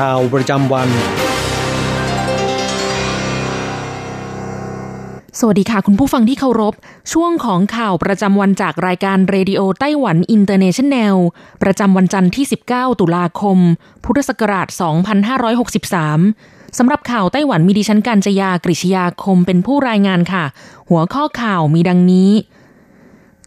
[0.00, 0.88] ข่าวประจำวัน
[5.38, 6.74] สวัสดีค่ะคุณผู้ฟังที่เคารพ
[7.12, 11.16] ช่วงของข่าวประจำวันจากรายการเรดิโอไต้หวันอินเตอร์เนชันแนล
[11.62, 13.58] ประจำวันจันทร์ที่ 19 ตุลาคม
[14.04, 14.68] พุทธศักราช
[15.92, 20.44] 2563 สำหรับข่าวไต้หวันมีดิฉันการจยากริชยาคมเป็นผู้รายงานค่ะ
[20.90, 22.30] หัวข้อข่าวมีดังนี้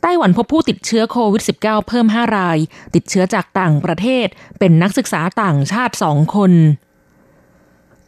[0.05, 2.57] ไต้หวันพบผู้ติดเชื้อโควิด -19 เพิ่ม 5 ราย
[2.95, 4.27] ติดเชื้อจากต่างประเทศ
[4.59, 6.51] เป็นนักศึกษาต่างชาติ 2 คน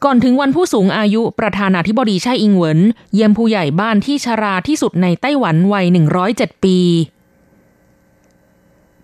[0.04, 2.80] ก่อนถึงวันผู้สูงอายุประธานาธิบดีไช่อิงเหวิน
[3.14, 5.86] เยี่ยมผู้ใหญ่บ้านที่ชราที่สุดในไต้หวันวัย
[6.26, 6.78] 107 ปี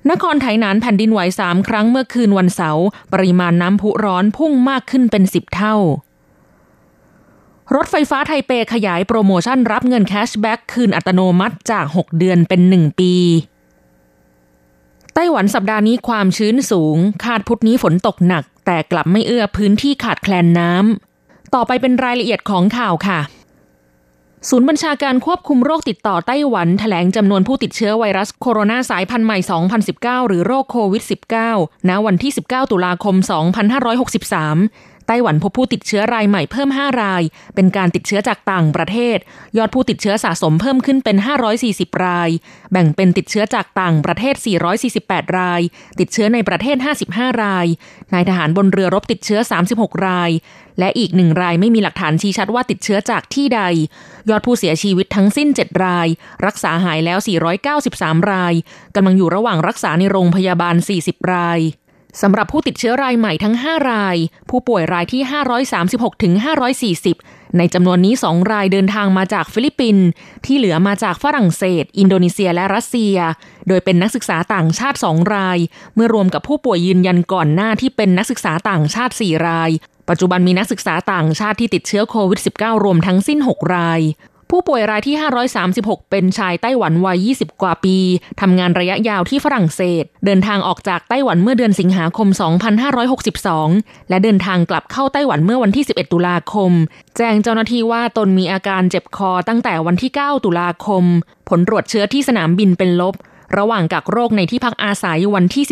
[0.10, 5.76] นครไถหนานแผ่นดินไหวสามครั้งเมื่อคืนวันเสาร์ปริมาณน้ำพุร้อนพุ่งมากขึ้นเป็นสิบเท่า
[7.76, 13.14] รถไฟฟ้าไทเปขยายโปรโมชั่นรับเงิน cashback คืนอัตโนมัติจาก 6 เดือนเป็น 1 ปี
[15.14, 23.20] ไต้หวันสัปดาห์นี้ความชื้นสูง คาดพุธนี้ฝนตกหนัก แต่กลับไม่เอื้อพื้นที่ขาดแคลนน้ำ ต่อไปเป็นรายละเอียดของข่าวค่ะ
[24.50, 29.38] ศูนย์บัญชาการควบคุมโรคติดต่อไต้หวันแถลงจำนวนผู้ติดเชื้อไวรัสโคโรนาสายพันธุ์ใหม่
[29.84, 31.04] 2019 หรือโรคโควิด
[31.46, 33.16] -19 ณ วันที่ 19 ตุลาคม
[33.92, 37.24] 2563 ต้หวันพบผู้ติดเชื้อรายใหม่เพิ่ม 5 ราย
[37.56, 39.18] เป็นการติดเชื้อจากต่างประเทศ
[39.58, 41.18] ยอดผู้ติดเชื้อสะสมเพิ่มขึ้นเป็น
[41.62, 42.30] 540 ราย
[42.72, 44.36] แบ่งเป็นติดเชื้อจากต่างประเทศ
[44.86, 45.62] 448 ราย
[46.00, 46.78] ติดเชื้อในประเทศ
[47.10, 47.68] 55 ราย
[48.14, 49.40] นายทหารบนเรือรบติดเชื้อ
[49.74, 50.32] 36 ราย
[50.80, 53.62] และอีกหนึ่งรายไม่มีหลักฐานชี้ชัดว่าติดเชื้อจากที่ใด
[54.30, 56.08] ยอดผู้เสียชีวิตทั้งสิ้น 7 ราย
[56.46, 57.20] รักษาหายแล้ว
[57.76, 58.54] 493 ราย
[58.96, 61.60] กำลังอยู่ระหว่างรักษาในโรงพยาบาล 40 ราย
[62.22, 64.18] สำหรับผู้ติดเชื้อรายใหม่ทั้ง 5 ราย
[64.50, 65.22] ผู้ป่วยรายที่
[65.72, 66.34] 536ถึง
[66.96, 70.06] 540 ในจำนวนนี้ 2 รายเดินทางมาจากฟิลิปปินส์
[70.46, 73.16] ที่เหลือมาจากฝรั่งเศส อินโดนีเซียและรัสเซีย
[73.68, 75.58] โดยเป็นนักศึกษาต่างชาติ 2 ราย
[75.96, 79.70] เมื่อรวมกับผู้ป่วยยืนยันก่อนหน้าที่เป็นนักศึกษาต่างชาติ 4 ราย
[80.10, 84.02] ปัจจุบันมีนักศึกษาต่างชาติที่ติดเชื้อโควิด -19 รวมทั้งสิ้น 6 ราย
[84.56, 85.16] ผู้ป่วยรายที่
[85.64, 87.98] 536 เป็นชายไต้หวันวัย 20 กว่าปี
[88.42, 92.28] ทำงานระยะยาวที่ฝรั่งเศส เดินทางออกจากไต้หวันเมื่อเดือนสิงหาคม
[93.20, 96.72] 2562 และเดินทางกลับเข้าไต้หวันเมื่อวันที่ 11 ตุลาคม
[97.18, 101.04] แจ้งเจ้าหน้าที่ว่าตนมีอาการเจ็บคอตั้งแต่วันที่ 9 ตุลาคม
[101.50, 103.16] ผลตรวจเชื้อที่สนามบินเป็นลบ
[103.58, 105.64] ระหว่างกักโรคในที่พักอาศัยวันที่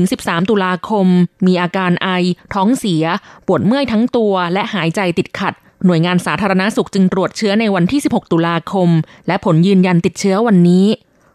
[0.00, 1.06] 12-13 ตุลาคม
[1.46, 2.08] มีอาการไอ
[2.54, 3.04] ท้องเสีย
[3.46, 5.54] ปวดเมื่อยทั้งตัว และหายใจติดขัด
[5.86, 8.88] หน่วยงานสาธารณาสุขจึงตรวจเชื้อในวันที่ 16 ตุลาคม
[9.26, 10.86] และผลยืนยันติดเชื้อวันนี้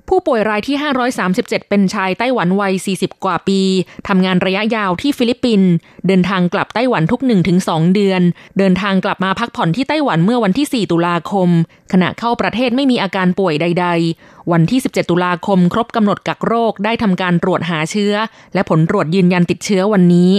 [0.09, 0.77] ผู้ป่วยรายที่
[1.23, 3.61] 537 เป็นชายไต้หวันวัย 40 กว่าปี
[4.07, 5.69] ทำงานระยะยาวที่ฟิลิปปินส์
[6.07, 7.21] เดินทางกลับไต้หวันทุก
[7.57, 8.21] 1-2 เดือน
[8.57, 11.49] เดินทางกลับมาพักผ่อนที่ไต้หวันเมื่อวันที่ 4 ตุลาคม
[11.91, 13.87] ขณะเข้าประเทศไม่มีอาการป่วยใด
[14.19, 18.13] ๆ วันที่ 17 ตุลาคม ครบกำหนดกักโรคได้ทำการตรวจหาเชื้อ
[18.53, 20.31] และผลตรวจยืนยันติดเชื้อวันนี้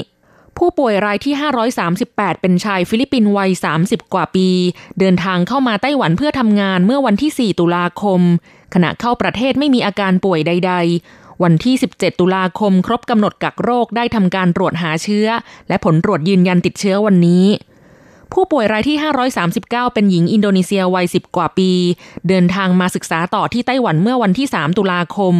[0.59, 1.35] ผู้ป่วยรายที่
[1.89, 3.51] 538 เป็นชายฟิลิปปินส์วัย
[3.83, 4.49] 30 กว่าปี
[4.99, 8.21] เดินทางเข้ามาไต้หวันเพื่อทำงานเมื่อวันที่ 4 ตุลาคม
[8.75, 10.73] ขณะเข้าประเทศไม่มีอาการป่วยใด
[11.09, 15.27] ๆ วันที่ 17 ตุลาคมครบกำหนดกักโรคได้ทำการตรวจหาเชื้อ
[15.69, 17.45] และผลตรวจยืนยันติดเชื้อวันนี้
[18.35, 18.97] ผู้ป่วยรายที่
[19.45, 21.71] 539 เป็นหญิงอินโดนีเซียวัย 10 กว่าปี
[22.29, 25.35] เดินทางมาศึกษาต่อที่ไต้หวันเมื่อวันที่ 3 ตุลาคม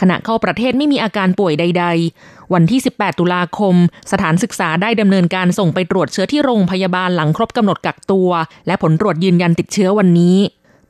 [0.00, 1.84] ขณะเข้าประเทศไม่มีอาการป่วยใด
[2.18, 3.74] ๆ วันที่ 18 ตุลาคม
[4.12, 8.30] สถานศึกษาได้ดำเนินการส่งไปตรวจเชื้อที่โรงพยาบาลหลังครบกำหนดกักตัว
[8.66, 10.36] และผลตรวจยืนยันติดเชื้อวันนี้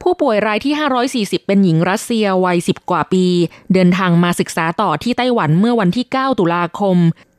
[0.03, 0.75] ผู้ป่วยรายที่
[1.37, 3.25] 540 เป็นหญิงรัสเซียวัย 10 กว่าปี
[3.73, 6.99] เดินทางมาศึกษาต่อที่ไต้หวันเมื่อวันที่ 9 ตุลาคม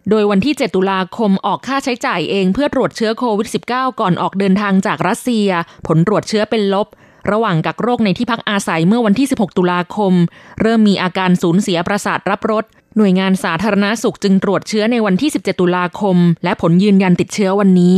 [0.10, 5.48] โดยวันที่ 7 ตุลาคมออกค่าใช้จ่ายเองเพื่อตรวจเชื้อโควิด -19 ก่อนออกเดินทางจากรัสเซีย
[5.88, 6.88] ผลตรวจเชื้อเป็นลบ
[7.32, 10.14] ระหว่างกักโรคในที่พักอาศัยเมื่อวันที่ 16 ตุลาคม
[10.62, 12.64] เริ่มมีอาการสูญเสียประสาทรับรส
[12.98, 17.98] หน่วยงานสาธารณาสุขจึงตรวจเชื้อในวันที่ 17 ตุลาคม และผลยืนยันติดเชื้อวันนี้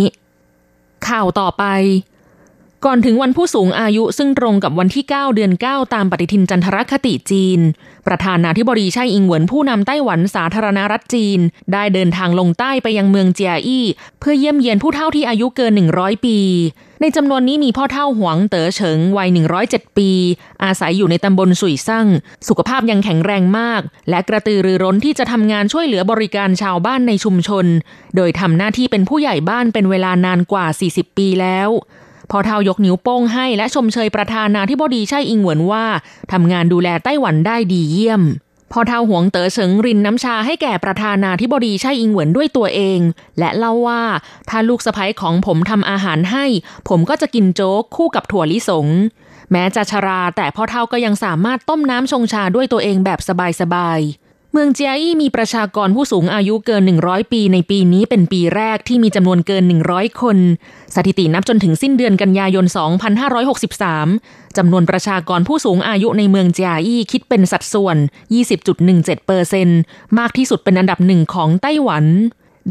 [1.07, 1.63] ข่าวต่อไป
[2.85, 7.59] ก่อนถึงวันผู้สูงอายุซึ่งตรงกับวันที่ 9 เดือน 9 ตามปฏิทินจันทรคติจีน
[8.07, 11.39] ประธานาธิบดีไช่อิงเหวินผู้นำไต้หวันสาธารณรัฐจีน
[11.73, 13.85] ได้เดินทางลงใต้ไปยังเมืองเจียอี้
[14.19, 16.37] เพื่อเยี่ยมเยียนผู้เฒ่าที่อายุเกิน 100 ปี
[17.01, 19.29] ในจำนวนนี้มีพ่อเฒ่าหวงเต๋อเฉิงวัย
[19.63, 20.11] 107 ปี
[20.63, 22.07] อาศัยอยู่ในตำบลสุยซั่ง
[22.47, 27.65] สุขภาพยังแข็งแรงมาก และกระตือรือร้นที่จะทำงานช่วยเหลือบริการชาวบ้านในชุมชน
[28.15, 31.69] โดยทำหน้าที่เป็นผู้ใหญ่บ้านเป็นเวลานานกว่า 40 ปีแล้ว
[32.31, 35.85] พอเทายกนิ้วโป้งให้และชมเชยประธานาธิบดีไช่อิงเหวินว่า
[36.31, 38.23] ทำงานดูแลไต้หวันได้ดีเยี่ยม
[38.71, 42.99] พอเทาหวงเต๋อเฉิงรินน้ำชาให้แก่ประธานาธิบดีไช่อิงเหวินด้วยตัวเอง
[43.39, 44.03] และเล่าว่า
[44.49, 46.45] ถ้าลูกสะใภ้ของผมทำอาหารให้
[46.89, 48.87] ผมก็จะกินโจ๊กคู่กับถั่วลิสง
[49.51, 53.19] แม้จะชราแต่พ่อเท่าก็ยังสามารถต้มน้ำชงชาด้วยตัวเองแบบ
[53.61, 54.26] สบายๆ
[54.57, 60.37] มืองเจียอี้มีประชากรผู้สูงอายุเกิน 100 ปีในปีนี้เป็นปีแรกที่มีจำนวนเกิน 100 คน
[60.95, 62.65] สถิตินับจนถึงสิ้นเดือนกันยายน
[63.41, 67.97] 2563 จำนวนประชากรผู้สูงอายุในเมืองเจียอี้คิดเป็นสัดส่วน
[68.61, 69.67] 20.17เปอร์เซน
[70.17, 72.05] มากที่สุดเป็นอันดับหนึ่งของไต้หวัน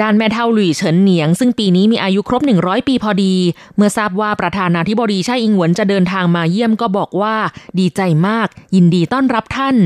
[0.01, 3.35] ด้านแม่เท่าหลุยเฉินเหนียง ซึ่งปีนี้มีอายุครบ 100 ปีพอดี
[3.77, 7.37] เมื่อทราบว่าประธานาธิบดีไช่อิงหวนจะเดินทางมาเยี่ยมก็บอกว่า
[7.79, 9.77] ดีใจมาก ยินดีต้อนรับท่าน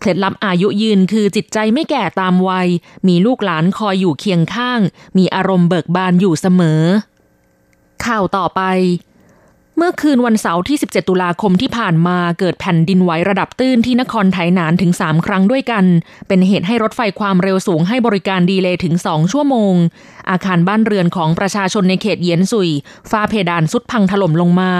[0.00, 2.68] เคล็ดลับอายุยืนคือจิตใจไม่แก่ตามวัย
[3.08, 4.80] มีลูกหลานคอยอยู่เคียงข้าง
[5.18, 6.82] มีอารมณ์เบิกบานอยู่เสมอ
[8.04, 8.62] ข่าวต่อไป
[9.76, 15.84] เมื่อคืนวันเสาร์ที่ 17 ตุลาคมที่ผ่านมาเกิดแผ่นดินไหวระดับตื้นที่นครไถหนานถึง 3 ครั้งด้วยกัน
[16.28, 19.74] เป็นเหตุให้รถไฟความเร็วสูงให้บริการดีเลย์ถึง 2 ชั่วโมง
[20.30, 22.70] อาคารบ้านเรือนของประชาชนในเขตเยียนซุย
[23.10, 24.72] ฟ้าเพดานสุดพังถล่มลงมา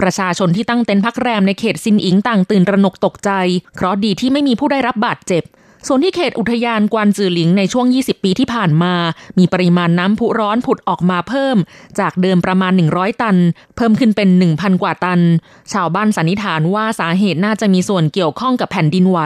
[0.00, 3.30] ประชาชนที่ตั้งเต็นท์พักแรมในเขตซินอิงต่างตื่นระหนกตกใจ
[3.74, 5.44] เพราะดีที่ไม่มีผู้ได้รับบาดเจ็บ
[5.86, 8.94] ส่วนที่เขตอุทยานกวนจือหลิงในช่วง 20 ปีที่ผ่านมา
[9.38, 11.56] มีปริมาณน้ำพุร้อนผุดออกมาเพิ่ม
[11.98, 13.36] จากเดิมประมาณ 100 ตัน
[13.76, 15.20] เพิ่มขึ้นเป็น 1,000 กว่าตัน
[15.72, 19.18] ชาวบ้านสันนิษฐานว่าสาเหตุน่าจะมีส่วนเกี่ยวข้องกับแผ่นดินไหว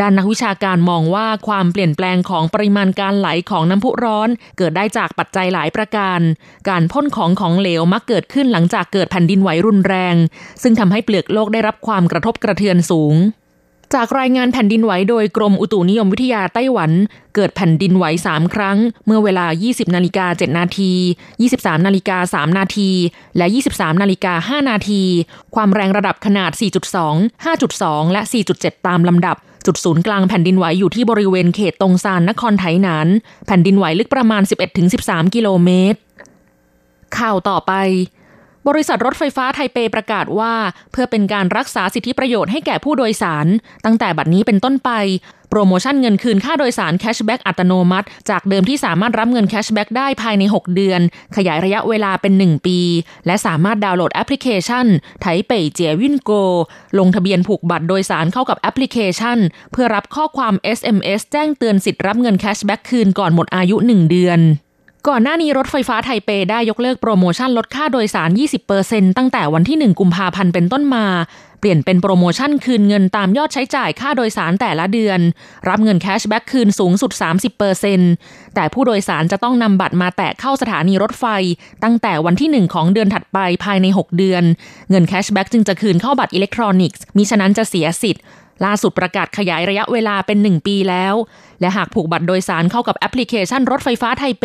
[0.00, 4.28] ด้านนักวิชาการมองว่าความเปลี่ยนแปลงของปริมาณการไหลของน้ำพุร้อน
[4.58, 6.20] เกิดได้จากปัจจัยหลายประการ
[6.68, 10.14] การพ่นของของเหลวมักเกิดขึ้นหลังจากเกิดแผ่นดินไหวรุนแรง
[10.62, 13.16] ซึ่งทำให้เปลือกโลกได้รับความกระทบกระเทือนสูง
[13.94, 16.90] จากรายงานแผ่นดินไหวโดยกรมอุตุนิยมวิทยาไต้หวัน
[17.34, 20.92] เกิดแผ่นดินไหว 3 ครั้ง เมื่อเวลา 20 นาฬิกา 7 นาที
[21.38, 22.90] 23 นาฬิกา 3 นาที
[23.36, 25.02] และ 23 นาฬิกา 5 นาที
[25.54, 26.50] ความแรงระดับขนาด
[27.12, 28.22] 4.2 5.2 และ
[28.54, 33.08] 4.7 ตามลำดับ จุดศูนย์กลางแผ่นดินไหวอยู่ที่บริเวณเขตตงซานนครไถหนาน
[33.46, 34.42] แผ่นดินไหวลึกประมาณ
[34.88, 35.98] 11-13 กิโลเมตร
[37.18, 37.72] ข่าวต่อไป
[38.68, 40.54] บริษัทรถไฟฟ้าไทเปประกาศว่า
[40.92, 43.46] เพื่อเป็นการรักษาสิทธิประโยชน์ให้แก่ผู้โดยสาร
[43.84, 44.90] ตั้งแต่บัดนี้เป็นต้นไป
[45.50, 51.00] โปรโมชั่นเงินคืนค่าโดยสาร cashback อัตโนมัติ จากเดิมที่สามารถรับเงิน cashback ได้ภายใน 6 เดือน
[51.36, 52.78] ขยายระยะเวลาเป็น 1 ปี
[53.26, 54.86] และสามารถดาวน์โหลดแอปพลิเคชัน
[55.20, 56.30] ไทเปเจี๋ยยวิ่น Go
[56.98, 59.38] ลงทะเบียนผูกบัตรโดยสารเข้ากับแอปพลิเคชัน
[59.72, 64.40] เพื่อรับข้อความ SMS แจ้งเตือนสิทธิ์รับเงิน cashback คืนก่อนหมดอายุ 1 เดือน
[65.08, 68.30] ก่อนหน้านี้รถไฟฟ้าไทเปได้ยกเลิกโปรโมชั่นลดค่าโดยสาร
[68.72, 71.06] 20%ตั้งแต่วันที่ 1 กุมภาพันธ์เป็นต้นมา
[71.60, 75.20] เปลี่ยนเป็นโปรโมชั่นคืนเงินตามยอดใช้จ่ายค่าโดยสารแต่ละเดือน
[75.68, 77.12] รับเงิน cashback คืนสูงสุด
[77.84, 81.24] 30%แต่ผู้โดยสารจะต้องนำบัตรมาแตะเข้าสถานีรถไฟ
[81.84, 84.42] ตั้งแต่วันที่ 1 ของเดือนถัดไปภายใน 6 เดือน
[84.90, 88.22] เงิน cashback จึงจะคืนเข้าบัตรอิเล็กทรอนิกส์มิฉะนั้นจะเสียสิทธิ์
[88.64, 91.14] ล่าสุดประกาศขยายระยะเวลาเป็น 1 ปีแล้ว
[91.60, 94.44] และหากผูกบัตรโดยสารเข้ากับแอปพลิเคชันรถไฟฟ้าไทเป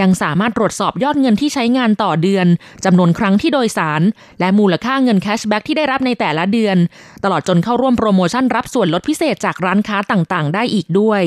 [0.00, 2.46] ยังสามารถตรวจสอบยอดเงินที่ใช้งานต่อเดือน
[2.84, 4.02] จำนวนครั้งที่โดยสาร
[4.40, 6.76] และมูลค่าเงิน cashback ที่ได้รับในแต่ละเดือน
[7.24, 11.22] ตลอดจนเข้าร่วมโปรโมชั่นรับส่วนลดพิเศษจากร้านค้าต่างๆ ได้อีกด้วย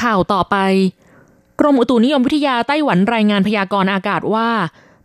[0.00, 0.56] ข่าวต่อไป
[1.60, 4.48] กรมอุตุนิยมวิทยาไต้หวันรายงานพยากรณ์อากาศว่า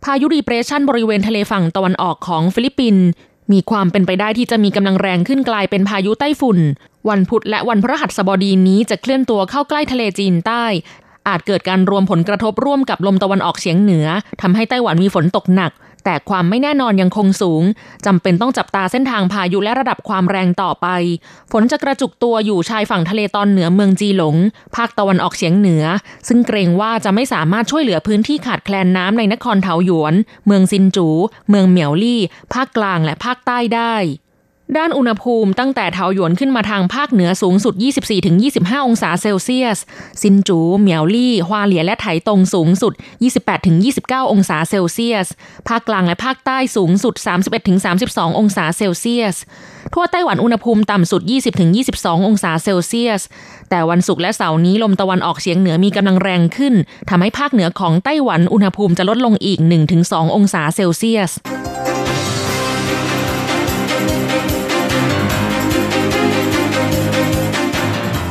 [0.04, 3.06] พายุดีเพรสชันบริเวณทะเลฝั่งตะวันออกของฟิลิปปินส์
[3.52, 6.58] มีความเป็นไปได้ที่จะมีกำลังแรงขึ้นกลายเป็นพายุไต้ฝุ่น
[7.08, 10.64] วันพุธและวันพฤหัสบดีนี้จะเคลื่อนตัวเข้าใกล้ทะเลจีนใต้
[11.28, 14.06] อาจเกิดการรวมผลกระทบร่วมกับลมตะวันออกเฉียงเหนือ
[14.42, 15.72] ทำให้ไต้หวันมีฝนตกหนัก
[16.04, 17.62] แต่ความไม่แน่นอนยังคงสูง
[18.06, 20.86] จำเป็นต้องจับตาเส้นทางพายุและระดับความแรงต่อไป
[21.52, 24.36] ฝนจะกระจุกตัวอยู่ชายฝั่งทะเลตอนเหนือเมืองจีหลง
[24.76, 25.84] ภาคตะวันออกเฉียงเหนือ
[26.28, 30.14] ซึ่งเกรงว่าจะไม่สามารถช่วยเหลือพื้นที่ขาดแคลนน้ำในนครเทาหยวน
[30.46, 31.08] เมืองซินจู
[31.48, 32.20] เมืองเหมียวลี่
[32.52, 33.94] ภาคกลางและภาคใต้ได้
[34.78, 37.74] ด้านอุณหภูมิตั้งแต่เทาหยวนขึ้นมาทางภาคเหนือสูงสุด
[38.30, 39.78] 24-25 องศาเซลเซียส
[40.22, 42.92] ซินจูเหมียวลี่ฮวาเหลียและไถตงสูงสุด
[43.62, 45.26] 28-29 องศาเซลเซียส
[45.68, 47.14] ภาคกลางและภาคใต้สูงสุด
[47.76, 49.36] 31-32 องศาเซลเซียส
[49.94, 51.22] ทั่วไต้หวันอุณหภูมิต่ำสุด
[51.74, 53.22] 20-22 องศาเซลเซียส
[53.70, 56.74] แต่วันศุกร์และเสาร์นี้ลมตะวันออกเฉียงเหนือมีกำลังแรงขึ้น
[57.10, 59.58] ทำให้ภาคเหนือของไต้หวันอุณหภูมิจะลดลงอีก
[59.96, 61.32] 1-2 องศาเซลเซียส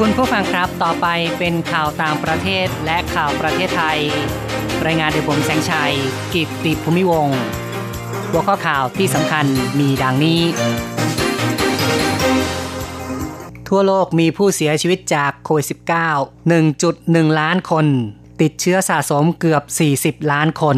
[0.04, 1.08] คุณผู้ฟังครับต่อไป
[1.40, 4.00] เป็นข่าวต่างประเทศและข่าวประเทศไทย
[4.86, 5.94] รายงานโดยผมแสงชัย
[6.34, 7.30] กิตติภูมิวง
[8.30, 9.46] หัวข้อข่าวที่สำคัญ
[9.80, 10.42] มีดังนี้
[13.68, 17.86] ทั่วโลกมีผู้เสียชีวิตจากโควิด -19 1.1 ล้านคน
[18.42, 19.64] ติดเชื้อสะสมเกือบ
[20.18, 20.78] 40 ล้านคน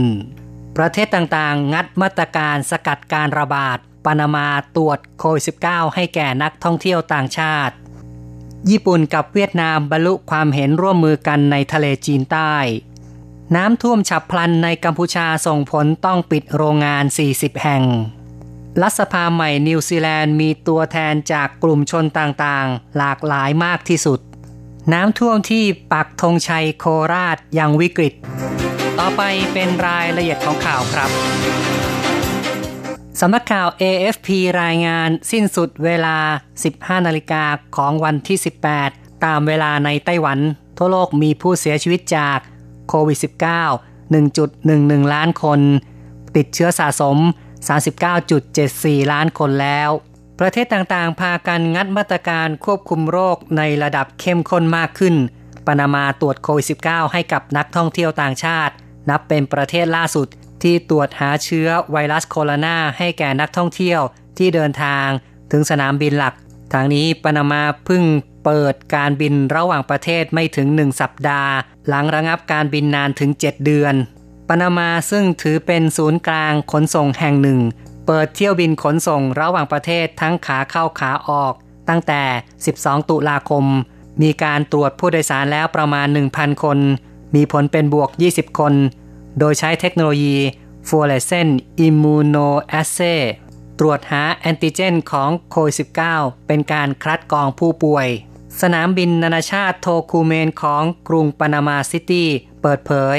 [0.78, 7.76] ประเทศต่างๆ งัดมาตรการสกัดการระบาดปานามาตรวจโควิด -19 ให้แก่นักท่องเที่ยวต่างชาติ
[8.70, 12.56] ญี่ปุ่นกับเวียดนามบรรลุความเห็นร่วมมือกันในทะเลจีนใต้
[13.56, 17.04] น้ำท่วมฉับพลันในกัมพูชาส่งผลต้องปิดโรงงาน
[17.34, 17.84] 40 แห่ง
[18.82, 24.20] รัฐสภาใหม่นิวซีแลนด์มีตัวแทนจากกลุ่มชนต่างๆ หลากหลายมากที่สุด
[24.94, 28.14] น้ำท่วมที่ปักธงชัยโคราชยังวิกฤต
[29.00, 29.22] ต่อไป
[29.54, 31.10] เป็นรายละเอียดของข่าวครับ
[33.20, 34.28] สำนักข่าว AFP
[34.62, 36.18] รายงานสิ้นสุดเวลา
[36.64, 37.44] 15 นาฬิกา
[37.76, 38.38] ของวันที่
[38.82, 40.40] 18 ตามเวลาในไต้หวัน
[40.78, 42.40] ทั่วโลกมีผู้เสียชีวิตจาก
[42.90, 45.60] โควิด -19 1.11 ล้านคน
[46.36, 47.18] ติดเชื้อสะสม
[48.36, 49.90] 39.74 ล้านคนแล้ว
[50.40, 55.16] ประเทศต่างๆ พากันงัดมาตรการควบคุมโรคในระดับเข้มข้นมากขึ้น
[55.66, 58.74] ปนามาตรวจโควิด -19 ให้กับนักท่องเที่ยวต่างชาติ
[59.10, 60.28] นับเป็นประเทศล่าสุด
[60.64, 64.02] ที่ตรวจหาเชื้อไวรัสโคโรนาให้แก่นักท่องเที่ยว
[64.38, 65.08] ที่เดินทาง
[65.52, 66.34] ถึงสนามบินหลัก
[66.74, 68.04] ทางนี้ปนามาพึ่ง
[68.46, 71.52] เปิดการบินระหว่างประเทศไม่ถึงหนึ่งสัปดาห์
[71.88, 73.94] หลังระงับการบินนานถึง 7 เดือน
[74.50, 77.60] ปนามาซึ่งถือเป็นศูนย์กลางขนส่งแห่งหนึ่ง
[78.08, 81.54] เปิดเที่ยวบินขนส่งระหว่างประเทศทั้งขาเข้าขาออก
[81.90, 82.24] ตั้งแต่
[82.66, 83.66] 12 ตุลาคม
[84.22, 86.78] มีการตรวจผู้โดยสารแล้วประมาณ 1,000 คน
[87.36, 88.74] มีผลเป็นบวก 20 คน
[89.40, 90.38] โดยใช้เทคโนโลยี
[90.88, 91.54] fluorescent
[91.86, 93.22] immunoassay
[93.80, 95.76] ตรวจหาแอนติเจนของโควิด
[96.10, 98.08] -19 เป็นการคัดกรองผู้ป่วย
[98.62, 102.28] สนามบินนานาชาติโทคูเมนของกรุงปานามาซิตี้
[102.62, 103.18] เปิดเผย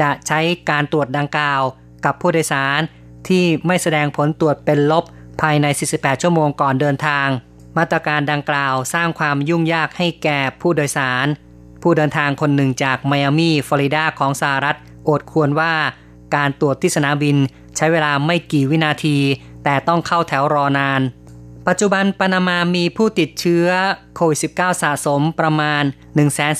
[0.00, 1.62] จะใช้การตรวจดังกล่าว
[2.04, 2.80] กับผู้โดยสาร
[3.28, 5.04] ที่ไม่แสดงผลตรวจเป็นลบ
[5.40, 7.28] ภายใน 48 ชั่วโมงก่อนเดินทาง
[7.76, 11.26] มาตรการดังกล่าวสร้างความยุ่งยากให้แก่ผู้โดยสาร
[11.82, 14.76] ผู้เดินทางคนหนึ่งจากไมอามี ฟลอริดาของสหรัฐ
[15.08, 15.74] อดควรว่า
[16.34, 17.36] การตรวจที่สนามบิน
[17.76, 19.16] ใช้เวลาไม่กี่วินาที
[19.64, 21.00] แต่ต้องเข้าแถวรอนาน
[21.66, 23.66] ปัจจุบันปานามามีผู้ติดเชื้อ
[24.14, 25.82] โควิด -19 สะสมประมาณ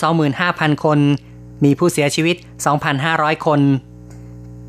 [0.04, 0.98] 125,000 คน
[1.64, 2.36] มีผู้เสียชีวิต
[2.90, 3.60] 2,500 คน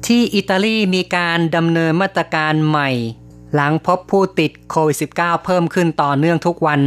[0.05, 2.89] ที่อิตาลีมีการดำเนินมาตรการใหม่
[3.53, 6.81] หลังพบผู้ติดโควิด -19 เพิ่มขึ้นต่อเนื่องทุกวัน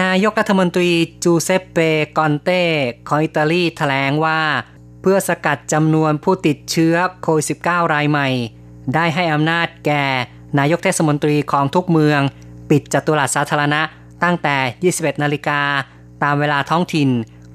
[0.00, 0.90] นายกรัฐมนตรี
[1.24, 1.78] จูเซปเป
[2.16, 2.62] กอนเต้
[3.08, 4.40] ของอิตาลีแถลงว่า
[5.00, 8.28] เพื่อสกัดจำนวนผู้ติดเชื้อโควิด -19 รายใหม่
[8.94, 10.04] ได้ให้อำนาจแก่
[10.58, 12.20] นายกเทศมนตรีของทุกเมือง
[12.70, 13.82] ปิดจัตุรัสสาธารณะ
[14.22, 14.56] ตั้งแต่
[14.94, 15.60] 21 นาฬิกา
[16.22, 17.08] ตามเวลาท้องถิ่น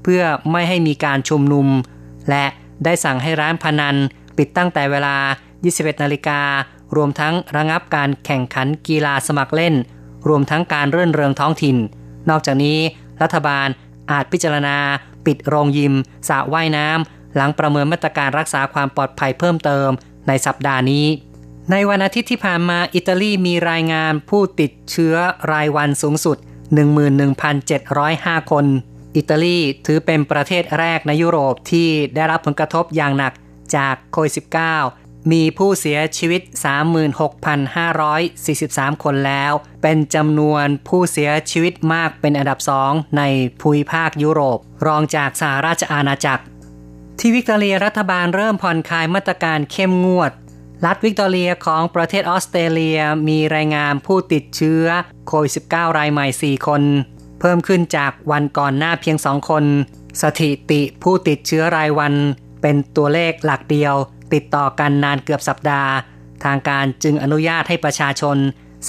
[0.04, 1.68] เพื่อไม่ให้มีการชุมนุม
[2.30, 2.46] และ
[2.84, 3.96] ได้สั่งให้ร้านพนัน
[4.38, 5.16] ปิดตั้งแต่เวลา
[5.60, 6.42] 21 นาฬิกา
[6.96, 9.76] รวมทั้งระงับการแข่งขันกีฬาสมัครเล่น
[10.28, 11.78] รวมทั้งการเรื่นเริงท้องถิ่น
[12.30, 12.78] นอกจากนี้
[13.22, 13.68] รัฐบาล
[14.12, 14.78] อาจพิจารณา
[15.26, 15.94] ปิดโรงยิม
[16.30, 19.90] สระว่ายน้ำ หลังประเมินมาตรการรักษาความปลอดภัยเพิ่มเติม
[20.28, 21.06] ในสัปดาห์นี้
[21.72, 25.16] ในวันอาทิตย์ที่ผ่านมาอิตาลีมีรายงานผู้ติดเชื้อ
[25.52, 26.38] รายวันสูงสุด
[27.63, 28.66] 11,705 คน
[29.16, 33.34] อิตาลีถือเป็นประเทศแรกในยุโรปที่ได้รับผลกระทบอย่างหนัก
[33.75, 34.34] จากโควิด
[34.78, 36.42] -19 มีผู้เสียชีวิต
[37.88, 43.24] 36,543 คนแล้ว เป็นจำนวนผู้เสียชีวิตมากเป็นอันดับสองใน
[43.60, 46.44] ภูมิภาคยุโรป รองจากสหราชอาณาจักร
[47.25, 50.32] ที่วิกตอเรียรัฐบาลเริ่มผ่อนคลายมาตรการเข้มงวด
[50.86, 54.86] รัฐวิกตอเรียของประเทศออสเตรเลียมีรายงานผู้ติดเชื้อ
[55.27, 56.82] โควิด -19 รายใหม่ 4 คน
[57.39, 59.63] เพิ่มขึ้นจากวันก่อนหน้าเพียง 2 คน
[60.22, 62.13] สถิติผู้ติดเชื้อรายวัน
[62.62, 63.96] เป็นตัวเลขหลักเดียว
[64.34, 65.92] ติดต่อกันนานเกือบสัปดาห์
[66.44, 68.38] ทางการจึงอนุญาตให้ประชาชน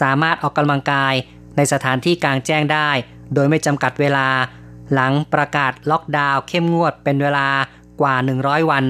[0.00, 1.14] สามารถออกกำลังกาย
[1.56, 2.90] ในสถานที่กลางแจ้งได้
[3.34, 4.28] โดยไม่จำกัดเวลา
[4.92, 7.48] หลังประกาศล็อกดาวน์เข้มงวดเป็นเวลา
[8.00, 8.84] กว่า 100 วัน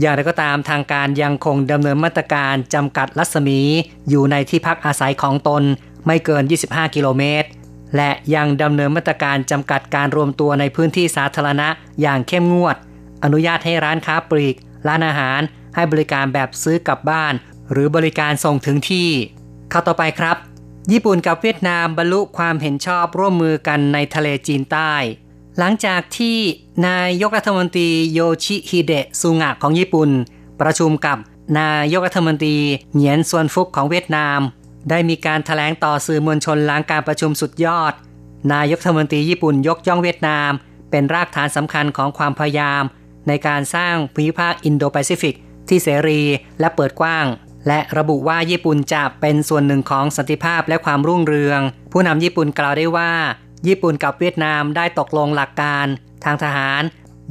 [0.00, 3.60] อย่างไรก็ตามทางการยังคงดำเนินมาตรการจำกัดรัศมี
[4.08, 5.62] อยู่ในที่พักอาศัยของตน
[6.06, 7.48] ไม่เกิน 25 กิโลเมตร
[7.96, 11.68] และยังดำเนินมาตรการจำกัดการรวมตัวในพื้นที่สาธารณะ
[12.00, 12.76] อย่างเข้มงวด
[13.24, 14.56] อนุญาตให้ร้านค้าปลีก
[14.88, 15.40] ร้านอาหาร
[15.74, 17.34] ให้บริการแบบซื้อกลับบ้าน
[17.72, 19.08] หรือบริการส่งถึงที่
[19.72, 20.36] ข้าต่อไปครับ
[20.92, 24.92] ญี่ปุ่นกับเวียดนามบรรลุความเห็นชอบร่วมมือกันในทะเลจีนใต้
[25.58, 26.38] หลังจากที่
[26.88, 30.10] นายกรัฐมนตรีโยชิฮิเดะซุงะของญี่ปุ่น
[30.60, 31.18] ประชุมกับ
[31.60, 32.56] นายกรัฐมนตรี
[32.92, 34.40] เหงียนซวนฟุกของเวียดนาม
[34.90, 37.92] ได้มีการถแถลงต่อสื่อมวลชนหลังการประชุมสุดยอด
[38.52, 40.50] นายกรัฐมนตรีญี่ปุ่นยกย่องเวียดนาม
[40.90, 42.82] เป็นรากฐานสำคัญของความพยายาม
[43.28, 45.34] ในการสร้างภูมิภาคอินโดแปซิฟิก
[45.68, 46.22] ที่เสรี
[46.60, 47.26] และเปิดกว้าง
[47.68, 51.60] และระบุว่าญี่ปุ่นจะเป็นส่วนหนึ่งของสันติภาพและความรุ่งเรือง
[51.92, 53.12] ผู้นำญี่ปุ่นกล่าวได้ว่า
[53.66, 55.86] ญี่ปุ่นกับเวียดนามได้ตกลงหลักการ
[56.24, 56.82] ทางทหาร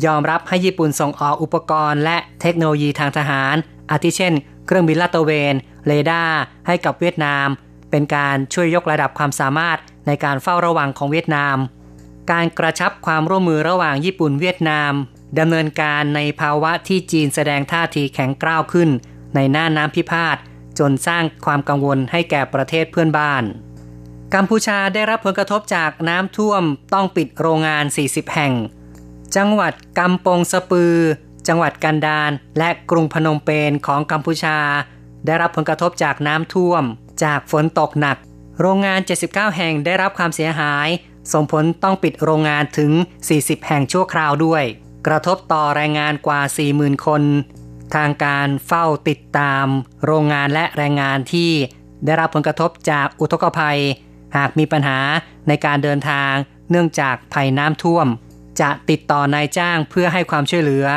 [0.06, 3.56] ยอมรับให้ญี่ปุ่นส่งออกอุปกรณ์และเทคโนโลยีทางทหาร
[3.92, 4.34] อาทิเช่น
[4.66, 5.54] เครื่องบินลาดตระเวน
[5.88, 7.48] เรดาร์ให้กับเวียดนาม
[7.92, 11.58] เป็นการช่วยยกระดับความสามารถในการเฝ้าระวังของเวียดนาม
[12.32, 14.92] การกระชับความร่วมมือระหว่างญี่ปุ่นเวียดนาม
[15.40, 18.90] ดำเนินการในภาวะที่จีนแสดงท่าทีแข็งกร้าวขึ้น
[19.36, 20.38] ในหน้าน้ำพิพาท
[20.80, 23.44] จนสร้างความกังวลให้แก่ประเทศเพื่อนบ้าน
[24.36, 28.54] กัมพูชาได้รับผลกระทบจากน้ำท่วมต้องปิดโรงงาน 40 แห่ง
[29.36, 30.96] จังหวัดกำปงสปือ
[31.48, 34.58] จังหวัดกันดารและกรุงพนมเปญของกัมพูชา
[35.26, 36.84] ได้รับผลกระทบจากน้ำท่วม
[37.24, 38.18] จากฝนตกหนัก
[38.62, 40.88] โรงงาน 79 แห่งได้รับความเสียหาย
[41.34, 42.92] ส่งผลต้องปิดโรงงานถึง
[43.30, 44.64] 40 แห่งชั่วคราวด้วย
[45.08, 46.42] กระทบต่อแรงงานกว่า
[46.74, 47.24] 40,000 คน
[47.96, 49.66] ทางการเฝ้าติดตาม
[50.06, 51.52] โรงงานและแรงงานที่
[52.06, 53.80] ได้รับผลกระทบจากอุทกภัย
[54.38, 55.00] หากมีปัญหา
[55.48, 56.34] ในการเดินทาง
[56.70, 58.08] เนื่องจากภัยน้ำท่วม
[58.62, 60.88] จะติดต่อนายจ้างเพื่อให้ความช่วยเหลือ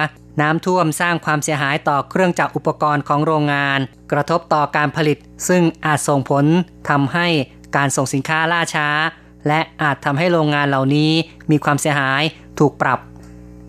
[0.40, 3.78] น้ำท่วมสร้างความเสียหายต่อเครื่องจักรอุปกรณ์ของโรงงาน
[4.12, 6.44] กระทบต่อการผลิต ซึ่งอาจส่งผล
[6.90, 7.26] ทำให้
[7.76, 8.88] การส่งสินค้าล่าช้า
[9.48, 11.12] และอาจทำให้โรงงานเหล่านี้
[11.50, 12.22] มีความเสียหาย
[12.58, 13.00] ถูกปรับ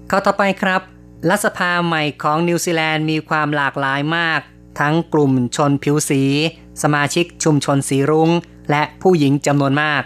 [0.08, 0.82] เข้าต่อไปครับ
[1.30, 4.40] รัฐสภาใหม่ของนิวซีแลนด์มีความหลากหลายมาก
[4.80, 6.24] ทั้งกลุ่มชนผิวสี
[6.84, 8.30] สมาชิกชุมชนสีรุง้ง
[8.70, 10.02] และผู้หญิงจำนวนมาก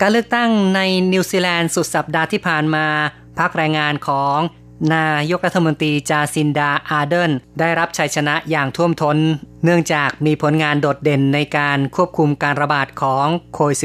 [0.00, 0.80] การเลือกตั้งใน
[1.12, 2.86] นิวซีแลนด์สุดสัปดาห์ที่ผ่านมา
[3.38, 4.38] พักแรงงานของ
[4.94, 9.18] นายกรัฐมนตรีจาซินดาอาเดนได้รับชัยชนะอย่างท่วมทน้น
[9.64, 13.78] เนื่องจากมีผลงานโดดเด่นในการควบคุมการระบาดของโควิด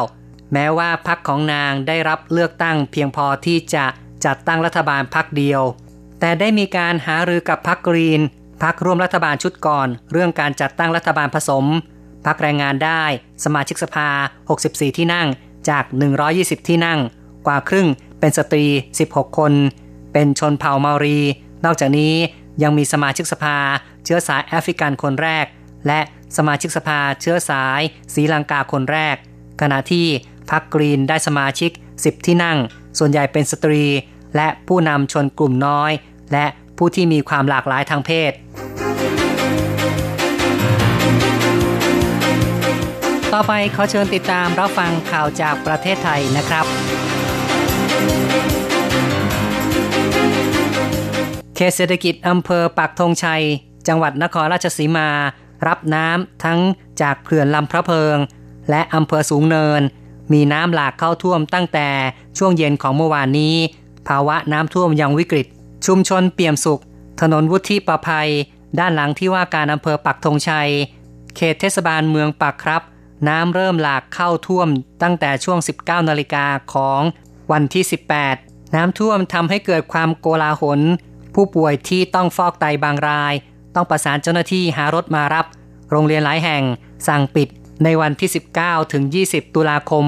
[0.00, 3.86] -19 แม้ว่าพักของนางได้รับเลือกตั้งเพียงพอที่จะ
[4.24, 5.62] จัดตั้งรัฐบาลพักเดียว
[6.20, 8.20] แต่ได้มีการหารือกับพักกรีน
[8.62, 11.64] พักร่วมรัฐบาลชุดก่อน เรื่องการจัดตั้งรัฐบาลผสม
[12.26, 13.02] พักแรงงานได้
[13.44, 14.08] สมาชิกสภา
[14.52, 15.28] 64 ที่นั่ง
[15.68, 15.84] จาก
[16.26, 16.98] 120 ที่นั่ง
[17.46, 17.88] กว่าครึ่ง
[18.20, 18.66] เป็นสตรี
[19.02, 19.52] 16 คน
[20.12, 21.18] เป็นชนเผ่าเมารี
[21.64, 22.14] นอกจากนี้
[22.62, 23.56] ยังมีสมาชิกสภา
[24.04, 25.46] เชื้อสายแอฟริกันคนแรก
[25.86, 26.00] และ
[26.36, 27.80] สมาชิกสภาเชื้อสาย
[28.14, 29.16] ศรีลังกาคนแรก
[29.60, 30.06] ขณะที่
[30.50, 31.70] พรรคกรีนได้สมาชิก
[32.02, 32.58] 10 ที่นั่ง
[32.98, 33.84] ส่วนใหญ่เป็นสตรี
[34.36, 35.92] และผู้นำชนกลุ่มน้อย
[36.32, 36.46] และ
[36.78, 38.32] ผู้ที่มีความหลากหลายทางเพศ
[43.34, 46.66] ต่อไปขอเชิญติดตามรับฟังข่าวจากประเทศไทยนะครับ
[51.56, 53.44] เขตเศรษฐกิจอำเภอปักธงชัย
[53.88, 55.08] จังหวัดนครราชสีมา
[55.66, 56.60] รับน้ำทั้ง
[57.00, 58.16] จากเขื่อนลำพระเพิง
[58.70, 59.80] และอำเภอสูงเนิน
[60.32, 61.88] มีน้ำหลากเข้าท่วมตั้งแต่
[62.38, 63.54] ช่วงเย็นของเมื่อวานนี้
[64.08, 65.46] ภาวะน้ำท่วมยังวิกฤต
[65.86, 66.82] ชุมชนเปี่ยมสุข
[67.20, 68.30] ถนนวุฒิประภัย
[68.78, 70.70] ด้านหลังที่ว่าการอำเภอปักธงชัย
[71.36, 72.82] เขตเทศบาลเมืองปักครับ
[73.28, 74.68] น้ำเริ่มหลากเข้าท่วม
[75.02, 77.00] ตั้งแต่ช่วง 19นาฬิกาของ
[77.52, 77.84] วันที่
[78.28, 80.80] 18 น้ำท่วมทำให้เกิดความโกลาหล
[81.34, 83.34] ผู้ป่วยที่ต้องฟอกไตบางราย
[83.74, 85.46] ต้องประสานเจ้าหน้าที่หารถมารับ
[85.90, 86.62] โรงเรียนหลายแห่ง
[87.08, 87.48] สั่งปิด
[87.84, 90.06] ในวันที่ 19 ถึง 20 ตุลาคม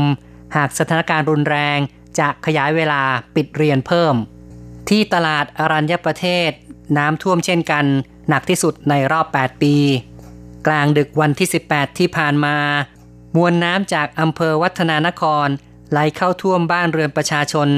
[0.57, 1.79] หากสถานการณ์รุนแรง
[2.19, 3.03] จะขยายเวลา
[3.35, 4.15] ปิดเรียนเพิ่ม
[4.89, 6.51] ที่ตลาดอรัญญประเทศ
[6.99, 7.85] น้ำท่วมเช่นกัน
[8.29, 9.75] หนักที่สุดในรอบ 8 ปี
[10.67, 12.57] กลางดึกวันที่ 18 ที่ผ่านมา
[13.37, 15.49] มวลน้ำจากอำเภอวัฒนานคร
[15.91, 17.69] ไหลเข้าท่วมบ้านเรือนประชาชน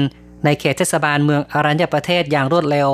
[0.43, 2.89] ในเขตเทศบาลเมืองอรัญญประเทศอย่างรวดเร็ว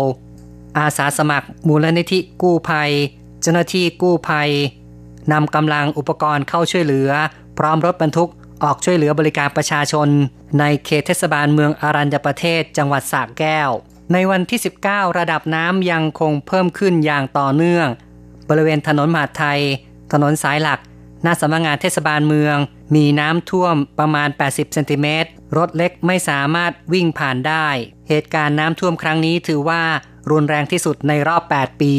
[0.77, 2.91] อาสาสมัครมูลนิธิกู้ภัย
[3.41, 4.51] เจ้าหน้าที่กู้ภัย
[5.31, 7.09] นำกำลังอุปกรณ์เข้าช่วยเหลือ
[7.57, 8.29] พร้อมรถบรรทุก
[8.63, 10.07] ออกช่วยเหลือบริการประชาชน
[10.59, 13.69] ในเขตเทศบาลเมืองอรัญญประเทศจังหวัดสระแก้ว
[14.13, 17.87] ในวันที่ 19 ระดับน้ำยังคงเพิ่มขึ้นอย่างต่อเนื่อง
[18.49, 19.59] บริเวณถนนมหาไทย
[20.13, 20.79] ถนนสายหลัก
[21.23, 22.57] หน้าสำนักงานเทศบาลเมือง
[22.95, 27.67] มีน้ำท่วมประมาณ 80 เซนติเมตร รถเล็กไม่สามารถวิ่งผ่านได้
[28.09, 29.81] เหตุการณ์น้ำท่วมครั้งนี้ถือว่า
[30.31, 31.93] รุนแรงที่สุดในรอบ 8 ปี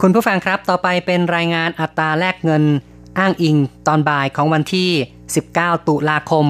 [0.00, 2.64] คุณผู้ฟังครับต่อไปเป็นรายงานอัตราแลกเงิน
[3.18, 4.90] อ้างอิงตอนบ่ายของวันที่
[5.38, 6.46] 19 ตุลาคม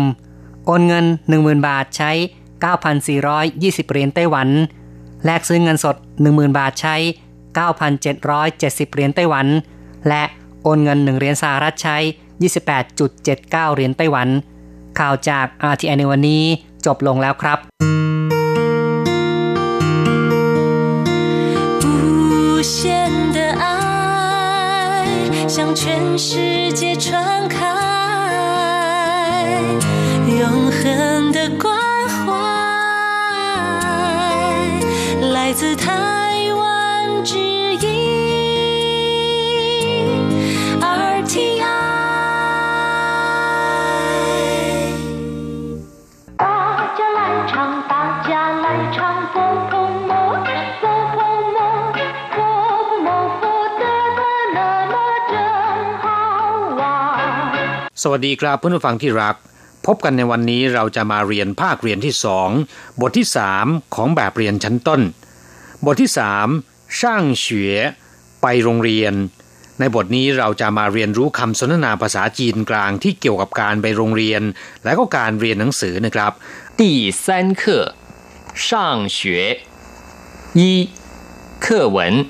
[0.66, 1.05] โอนเงิน
[1.37, 2.11] 10,000 บาทใช้
[3.01, 4.49] 9,420 เหรียญไต้หวัน
[5.25, 6.97] แลกซื้อเงินสด 10,000 บาทใช้
[7.66, 9.47] 9,770 เหรียญไต้หวัน
[10.09, 10.23] และ
[10.65, 11.98] โอนเงิน 1 เหรียญสหรัฐใช้
[12.80, 14.28] 28.79 เหรียญไต้หวัน
[15.00, 16.44] ข่าวจาก RTI ในวันนี้
[16.86, 17.60] จบลงแล้วครับ
[25.56, 27.12] 向全世界传
[27.50, 27.60] 开，
[30.39, 31.76] 永恒的关
[32.15, 32.26] 怀，
[35.34, 36.14] 来自台
[48.99, 48.99] ส
[58.11, 59.37] วัสดีครับเพื่อนผู้ฟังที่รัก
[59.87, 62.49] พบกันในวันนี้เราจะมาเรียนภาคเรียนที่สอง
[63.01, 65.01] บทที่สามของแบบเรียนชั้นต้น
[65.85, 66.49] บทที่สาม
[66.99, 67.75] ช่างเฉีว
[68.43, 69.13] ไปโรงเรียน
[69.79, 74.43] ในบทนี้เราจะมาเรียนรู้คำสนทนาภาษาจีนกลางที่เกี่ยวกับการไปโรงเรียน
[74.85, 76.33] และก็การเรียนหนังสือนะครับ
[76.79, 76.95] ที่
[77.27, 77.85] สามคือ
[78.56, 79.62] 上学
[80.54, 80.89] 一
[81.60, 82.26] 课文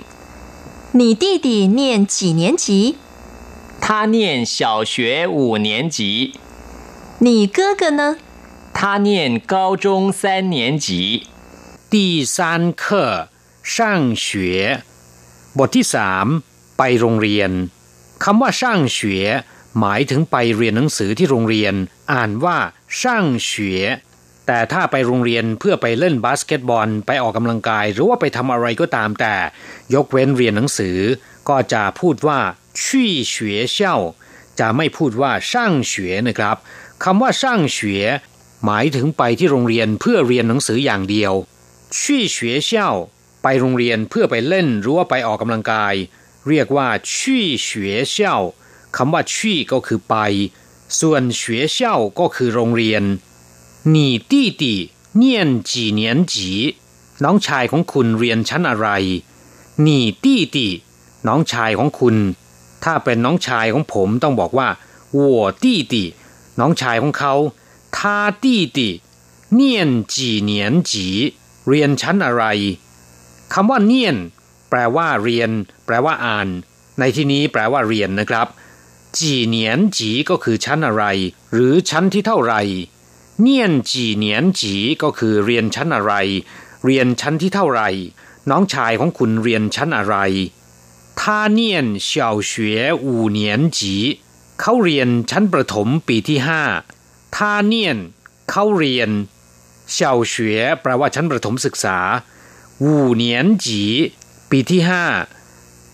[0.93, 2.97] 你弟弟念几年级
[3.79, 6.35] 他念小学五年级，
[7.19, 8.17] 你哥哥呢？
[8.73, 11.27] 他念高中三年级。
[11.89, 13.29] 第三课
[13.61, 14.83] 上学
[15.57, 16.25] บทที่สาม
[16.77, 17.51] ไปโรงเรียน
[18.23, 19.27] คำว่าช่างเฉว
[19.79, 21.73] หมายถึงไปเรียนหนังสือที่โรงเรียน
[22.11, 22.57] อ่านว่า
[22.99, 23.77] ช่างเฉว
[24.46, 29.34] แต่ถ้าไปโรงเรียนเพื่อไปเล่นบาสเกตบอล ไปออกกำลังกาย หรือว่าไปทำอะไรก็ตามแต่
[29.94, 30.98] ยกเว้นเรียนหนังสือ
[31.48, 32.40] ก็จะพูดว่า
[32.82, 33.96] ชี่เฉวเช่า
[34.60, 36.56] จะไม่พูดว่าช่างเฉวนะครับ
[37.04, 38.06] คำว่าช่างเฉว
[38.64, 41.32] หมายถึงไปที่โรงเรียนเพื่อเรียนหนังสืออย่างเดียว
[42.00, 42.90] ชี่เฉวเช่า
[43.42, 45.94] ไปโรงเรียนเพื่อไปเล่นหรือว่าไปออกกำลังกาย
[46.48, 48.36] เรียกว่าชี่เฉวเช่า
[48.96, 50.16] คำว่าชี่ก็คือไป
[51.00, 53.02] ส่วนเฉวเช่าก็คือโรงเรียน
[53.90, 54.74] หนีตี้ตี
[55.16, 56.50] เนียนจีเนียนจี
[57.24, 58.88] น้องชายของคุณเรียนชั้นอะไร
[59.82, 60.66] หนีตี้ตี
[61.26, 62.16] น้องชายของคุณ
[62.84, 64.68] ถ้าเป็นน้องชายของผมต้องบอกว่า
[65.16, 66.02] วัวตี้ตี
[66.60, 67.34] น้องชายของเขา
[67.96, 68.88] ท่าตี้ตี
[69.54, 71.06] เนียนจีเนียนจี
[71.68, 72.44] เรียนชั้นอะไร
[73.52, 74.16] คำว่าเนียน
[74.70, 75.50] แปลว่าเรียน
[75.86, 76.48] แปลว่าอ่าน
[76.98, 78.46] ในที่นี้แปลว่าเรียนนะครับ
[79.18, 81.04] จีเนียนจีก็คือชั้นอะไร
[81.52, 82.62] หรือชั้นที่เท่าไหร่
[83.40, 86.12] เนียนจีเนียนจีก็คือเรียนชั้นอะไร
[86.84, 87.88] เรียนชั้นที่เท่าไหร่
[88.50, 90.16] น้องชายของคุณเรียนชั้นอะไร
[91.20, 92.52] ท่าเนียนเฉาเฉ
[92.90, 93.94] วอูเนียนจี
[94.60, 96.62] เขาเรียนชั้นประถมปีที่ห้า
[97.36, 97.98] ท่าเนียน
[98.50, 99.10] เขาเรียน
[99.92, 101.98] เฉาเฉวแปลว่าชั้นประถมศึกษา
[102.84, 102.86] 五
[103.22, 103.24] 年
[103.64, 103.66] 级
[104.50, 105.04] ปีที่ห้า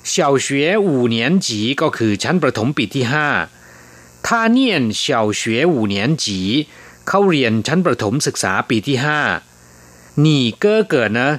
[0.08, 3.26] เฉาเฉวอูเนียนจีก็คือชั้นประถมปีที่ห้า
[4.26, 6.40] ท่าเนียนเฉาเวอูเนียนจี
[7.08, 9.18] เข้าเรียนชั้นประถมศึกษาปีที่ห้า
[10.20, 11.30] หนีเก้อเกิดนะ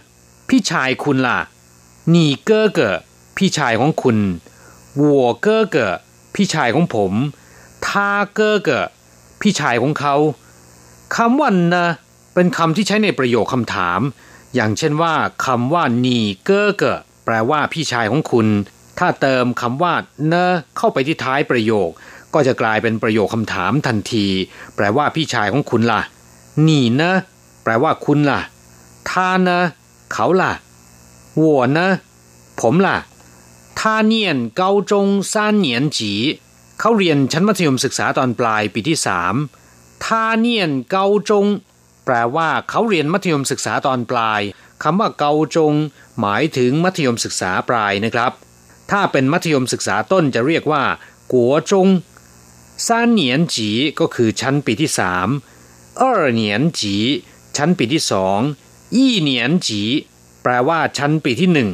[0.50, 1.40] พี่ชายคุณล่ะ
[2.10, 3.00] หนีเก้อเกิด
[3.38, 4.18] พี่ชายของคุณ
[5.02, 5.98] วัวเก้อเกิด
[6.36, 7.12] พี่ชายของผม
[7.88, 8.90] ท่าเก้อเกิด
[9.42, 10.16] พี่ชายของเขา
[11.16, 11.86] คำว่านะ
[12.34, 14.00] เป็นคำที่ใช้ในประโยคคำถาม
[14.56, 15.14] อย่างเช่นว่า
[15.46, 18.48] คำว่าหนีเก้อเกิดแปลว่าพี่ชายของคุณ
[19.00, 19.94] ถ้าเติมคำว่า
[20.28, 21.90] เนะเข้าไปที่ท้ายประโยค
[22.34, 24.28] ก็จะกลายเป็นประโยคคำถามทันที
[24.76, 26.02] แปลว่าพี่ชายของคุณละ่ะ
[26.68, 27.12] นี่นะ
[27.64, 28.40] แปลว่าคุณละ่ะ
[29.10, 29.60] ท่านะ
[30.14, 30.52] เขาละ่ะ
[31.38, 31.88] หัวนะ
[32.62, 32.98] ผมละ่ะ
[33.80, 36.14] ท่าเนียนเกาจงสานเนียนจี
[36.80, 39.36] เขาเรียนชั้นมัธยมศึกษาตอนปลายปีที่สาม
[40.06, 41.46] ท่าเนียนเกาจง
[42.06, 44.42] แปลว่าเขาเรียนมัธยมศึกษาตอนปลาย
[44.84, 45.74] คำว่าเกาจง
[46.20, 48.32] หมายถึงมัธยมศึกษาปลายนะครับ
[48.92, 50.84] ถ้าเป็นมัธยมศึกษาต้นจะเรียกว่า
[51.34, 51.88] กัวจง
[52.88, 55.28] สามเนียนจีก็คือชั้นปีที่สาม
[55.98, 56.96] เออเนียนจี
[57.58, 58.40] ชั้นปีที่สอง
[58.96, 59.82] ยี่เนียนจี
[60.44, 61.70] แปลว่าชั้นปีที่หนึ่ง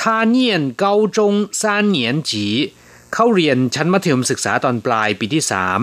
[0.00, 2.46] ท่าเนียนเกาจงสามเนียนจี
[3.14, 5.80] เข้าเรียนชั้นมัธยมศึกษาตอนปลายปีที่สาม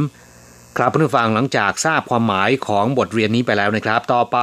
[0.78, 4.38] ครับผู้ฟังหลังจากทราบความหมายของบทเรียนนี้ไปแล้วนะครับ ต่อไป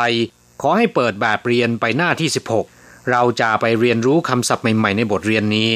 [0.62, 2.28] ขอให้เปิดแบบเรียนไปหน้าที่
[2.68, 5.70] 16 เราจะไปเรียนรู้คำศัพท์ใหม่ ๆ ในบทเรียนนี้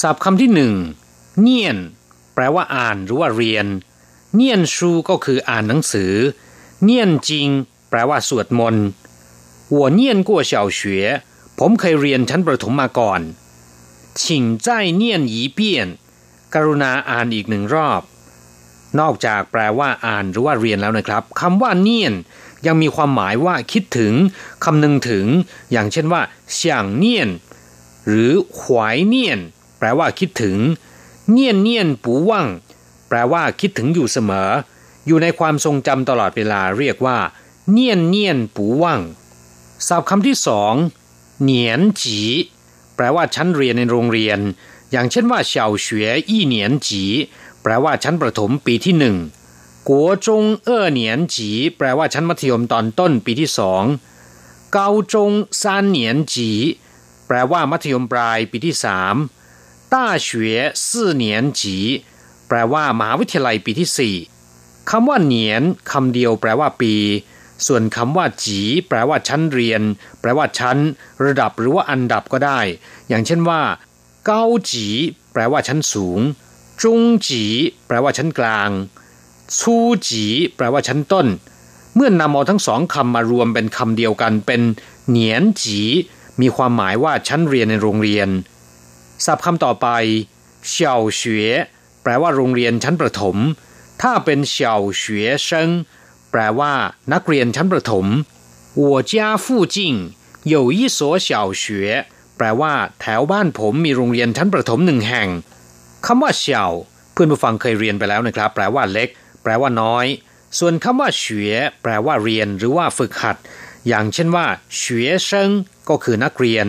[0.00, 0.74] ศัพท์คำที่หนึ่ง
[1.40, 1.76] เนียน
[2.40, 3.66] แปลว่าอ่านหรือว่าเรียน
[4.34, 6.12] เนียนชูก็คืออ่านหนังสือ
[6.84, 7.48] เนียนจิง
[7.90, 8.86] แปลว่าสวดมนต์
[9.70, 11.06] หัวเนียนกัวเฉาเฉว
[11.58, 13.20] ผมเคยเรียนชั้นประถมมาก่อน
[14.22, 15.88] ชิงใจเนียนหยีเปียน
[16.54, 18.02] กรุณาอ่านอีกหนึ่งรอบ
[19.00, 22.14] นอกจากแปลว่าอ่านหรือว่าเรียนแล้วนะครับคำว่าเนียน
[22.66, 24.12] ยังมีความหมายว่าคิดถึง
[24.64, 25.26] คำนึงถึง
[25.72, 26.22] อย่างเช่นว่า
[26.54, 27.28] เสียงเนียน
[28.06, 29.40] หรือหวายเนียน
[29.78, 30.56] แปลว่าคิดถึง
[31.30, 32.48] เนียนเนียนปูว่าง
[33.08, 34.50] แปลว่าคิดถึงอยู่เสมอ
[35.06, 37.18] อยู่ในความทรงจำตลอดเวลาเรียกว่า
[37.70, 39.00] เนียนเนียนปูว่าง
[39.86, 40.74] ศัพท์คำที่สอง
[41.42, 42.20] เหนียนจี
[42.96, 44.38] แปลว่าชั้นเรียนในโรงเรียน
[44.90, 47.04] อย่างเช่นว่าเฉาเฉวยอี้เหนียนจี
[47.62, 49.16] แปลว่าชั้นประถมปีที่หนึ่ง
[49.88, 53.84] กัวจงเอ่อเหนียนจีแปลว่าชั้นมัธยมตอนต้นปีที่สอง
[54.72, 55.30] เกาจง
[55.62, 56.50] ซานเหนียนจี
[57.26, 59.14] แปลว่ามัธยมปลายปีที่สาม
[59.92, 61.76] ต้าเฉวยสี่เหนียนจี
[62.48, 64.14] แปลว่ามหาวิทยาลัยปีที่สี่
[64.90, 66.94] คำว่าเหนียนคำเดียวแปลว่าปี
[67.66, 69.82] ส่วนคำว่าจีแปลว่าชั้นเรียน
[70.20, 70.78] แปลว่าชั้น
[71.24, 72.60] ระดับหรือว่าอันดับก็ได้
[73.08, 73.60] อย่างเช่นว่า
[74.26, 74.86] เก้าจี
[75.32, 76.20] แปลว่าชั้นสูง
[76.82, 77.44] จุงจี
[77.86, 78.70] แปลว่าชั้นกลาง
[79.58, 79.76] ชู
[80.08, 80.26] จี
[80.56, 81.26] แปลว่าชั้นต้น
[81.94, 84.62] เมื่อนำเอาทั้งสองคำมารวมเป็นคำเดียวกันเป็น
[85.08, 85.80] เหนียนจี
[86.40, 88.28] มีความหมายว่าชั้นเรียนในโรงเรียน
[89.25, 89.87] ศัพท์คำต่อไป
[90.69, 91.53] เฉาเฉวย
[92.03, 93.37] แปลว่าโรงเรียนชั้นประถม
[94.01, 95.69] ถ้าเป็นเฉาเฉวยเซิง
[96.31, 96.73] แปลว่า
[97.13, 98.05] นักเรียนชั้นประถม
[98.81, 99.77] 我家附近
[100.53, 101.29] 有一所小
[101.61, 101.63] 学
[102.37, 105.29] แปลว่า แถวบ้านผมมีโรงเรียนชั้นประถมหนึ่งแห่ง
[106.05, 106.65] คำว่าเฉา
[107.13, 109.09] เพื่อนผู้ฟังเคยเรียนไปแล้วนะครับ แปลว่าเล็ก
[109.43, 110.05] แปลว่าน้อย
[110.59, 113.37] ส่วนคำว่าเฉวยแปลว่าเรียนหรือว่าฝึกหัด
[113.87, 114.45] อย่างเช่นว่า
[114.77, 115.49] เฉวยเซิง
[115.89, 116.67] ก็คือนักเรียน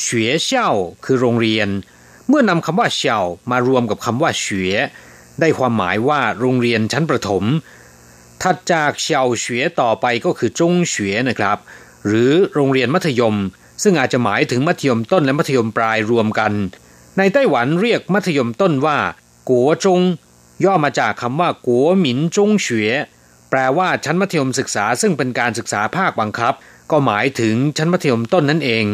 [0.00, 0.70] เฉวยเช่า
[1.04, 1.68] คือโรงเรียน
[2.28, 3.18] เมื่อนำคำว่าเช่า
[3.50, 4.76] มารวมกับคำว่าเฉวย
[5.40, 7.44] ได้ความหมายว่าโรงเรียนชั้นประถม
[8.42, 11.58] ถัดจากเช่าเฉวยต่อไปก็คือจงเฉวยนะครับ
[12.06, 13.36] หรือโรงเรียนมัธยม
[13.82, 16.52] ซึ่งอาจจะหมายถึงมัธยมต้นและมัธยมปลายรวมกัน
[17.18, 18.98] ในไต้หวันเรียกมัธยมต้นว่า
[19.48, 20.00] กัวจง
[20.64, 22.92] ย่อมาจากคำว่ากัวหมินจงเฉวย
[23.50, 26.54] แปลว่าชั้นมัธยมศึกษาซึ่งเป็นการศึกษาภาคบังคับ
[26.90, 28.84] ก็หมายถึงชั้นมัธยมต้นนั่นเอง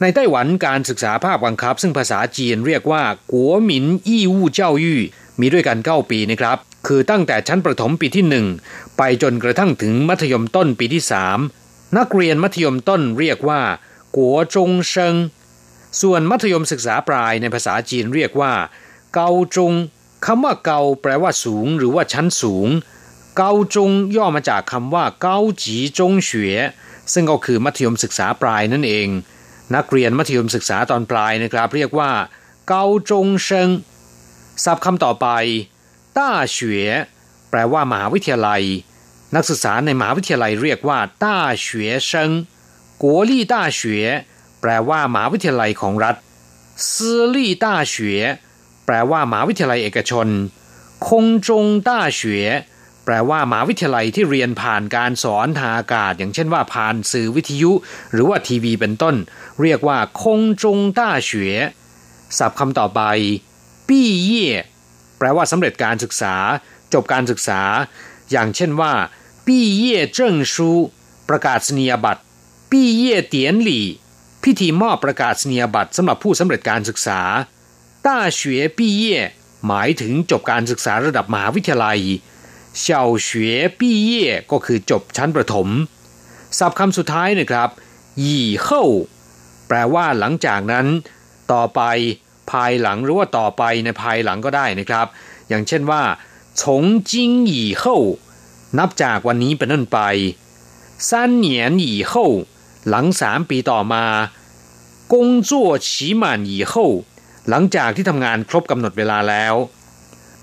[0.00, 5.00] ในไต้หวันการศึกษาภาคบังคับ ซึ่งภาษาจีนเรียกว่ากัวหมินอี้วู่เจ้ายู่
[5.40, 8.24] มีด้วยกัน 9 ปีนะครับ คือตั้งแต่ชั้นประถมปีที่
[8.62, 11.02] 1 ไปจนกระทั่งถึงมัธยมต้นปีที่
[11.50, 13.60] 3 นักเรียนมัธยมต้นเรียกว่า
[14.16, 15.14] กัวจงเซิง
[16.00, 18.52] ส่วนมัธยมศึกษาปลายในภาษาจีนเรียกว่า
[19.14, 19.72] เกาจง
[20.26, 22.68] คำว่าเกาแปลว่าสูง หรือว่าชั้นสูง
[23.36, 26.48] เกาจงย่อมาจากคำว่าเกาจีจงเฉว
[27.12, 29.08] ซึ่งก็คือมัธยมศึกษาปลายนั่นเอง
[29.74, 32.10] นักเรียนมัธยมศึกษาตอนปลายนะครับ เรียกว่า
[32.68, 33.68] เกาจงเซิง
[34.64, 35.26] ศัพท์คำต่อไป
[36.18, 36.90] ต้าเฉวย
[37.50, 38.62] แปลว่ามหาวิทยาลัย
[39.34, 42.30] นักศึกษาในมหาวิทยาลัยเรียกว่าต้าเฉวยเซิง
[43.02, 44.08] กัวลี่ต้าเฉวย
[44.60, 46.16] แปลว่ามหาวิทยาลัยของรัฐ
[46.92, 48.22] ซื่อลี่ต้าเฉวย
[48.86, 50.28] แปลว่ามหาวิทยาลัยเอกชน
[51.08, 52.48] คงจงต้าเฉวย
[53.04, 57.72] แปลว่ามหาวิทยาลัยที่เรียนผ่านการสอนทางอากาศ อย่างเช่นว่าผ่านสื่อวิทยุ
[58.12, 59.14] หรือว่าทีวีเป็นต้น
[59.62, 61.46] เรียกว่าคงจงต้าเฉว
[62.38, 63.00] ศัพท์คำต่อไป
[63.88, 64.48] ปี้เย่
[65.18, 66.34] แปลว่าสำเร็จการศึกษา
[66.94, 67.60] จบการศึกษา
[68.30, 68.92] อย่างเช่นว่า
[69.46, 70.70] ปี้เย่เจิ้งชู
[71.28, 72.22] ประกาศนียบัตร
[72.70, 73.86] ปี้เย่เตียนหลี่
[74.42, 77.20] พิธีมอบประกาศนียบัตรสำหรับผู้สำเร็จการศึกษา
[78.06, 79.18] ต้าเฉวปี้เย่
[79.66, 82.00] หมายถึงจบการศึกษาระดับมหาวิทยาลัย
[82.78, 83.38] เฉาเฉว
[83.78, 85.68] ปี้เย่ก็คือจบชั้นประถม
[86.58, 87.70] ศัพท์คำสุดท้ายนะครับ
[88.24, 88.84] ยี่เฮ้า
[89.67, 90.85] แปลว่าหลังจากนั้น
[91.53, 91.81] ต่อไป
[92.51, 95.07] ภายหลังหรือว่าต่อไปในภายหลังก็ได้นะครับ
[95.49, 96.01] อย่างเช่นว่า
[96.59, 96.63] 从
[97.09, 97.11] 今
[97.51, 97.83] 以后
[98.79, 99.99] นับจากวันนี้เป็นต้นไป
[101.09, 101.09] 三
[101.45, 101.47] 年
[101.85, 102.13] 以后
[102.89, 104.05] หลังสามปีต่อมา
[105.13, 105.15] 工
[105.49, 105.51] 作
[105.87, 105.87] 期
[106.21, 106.73] 满以后
[107.49, 109.53] หลังจากที่ทำงานครบกำหนดเวลาแล้ว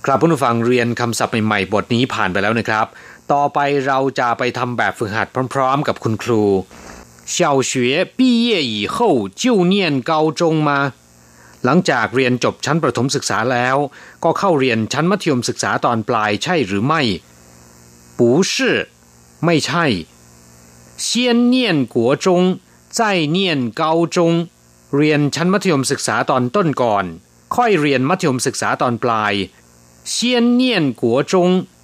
[0.05, 2.87] ครับผู้ฟังเรียนคำศัพท์ใหม่ๆบทนี้ผ่านไปแล้วนะครับ
[3.33, 6.43] ต่อไปเราจะไปทำแบบฝึกหัดพร้อมๆกับคุณครู
[7.37, 7.73] 小学
[8.19, 10.71] 毕业以后就念高中吗
[11.65, 13.77] หลังจากเรียนจบชั้นประถมศึกษาแล้ว
[14.25, 17.03] ก็เข้าเรียนชั้นมัธยมศึกษาตอนปลายใช่หรือไม่
[18.19, 18.21] 不
[18.53, 18.55] 是
[19.45, 19.87] ไม่ใช่
[21.05, 21.07] 先
[21.55, 21.57] 念
[21.95, 22.27] 国中
[22.99, 23.01] 再
[23.37, 23.39] 念
[23.81, 23.83] 高
[24.17, 24.19] 中
[24.97, 27.05] เรียนชั้นมัธยมศึกษาตอนต้นก่อน
[27.55, 29.35] ค่อยเรียนมัธยมศึกษาตอนปลาย
[30.13, 30.15] 先
[30.61, 30.63] 念
[31.01, 31.33] 国中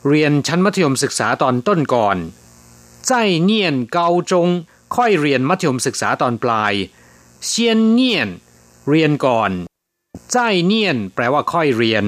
[0.08, 2.16] เรียนชั้นมัธยมศึกษาตอนต้นก่อน
[3.08, 3.10] 再
[3.50, 3.52] 念
[3.96, 3.98] 高
[4.30, 4.32] 中
[4.95, 6.73] ค่อยเรียนมัธยมศึกษาตอนปลาย
[7.45, 8.29] เซียนเนียน
[8.89, 9.51] เรียนก่อน
[10.31, 12.05] ใจเนียน แปลว่าค่อยเรียน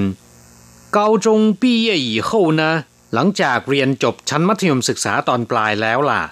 [0.92, 2.72] เกาจงปีเย่อีโคนะ
[3.14, 6.22] หลังจากเรียนจบชั้นมัธยมศึกษาตอนปลายแล้วล่ะ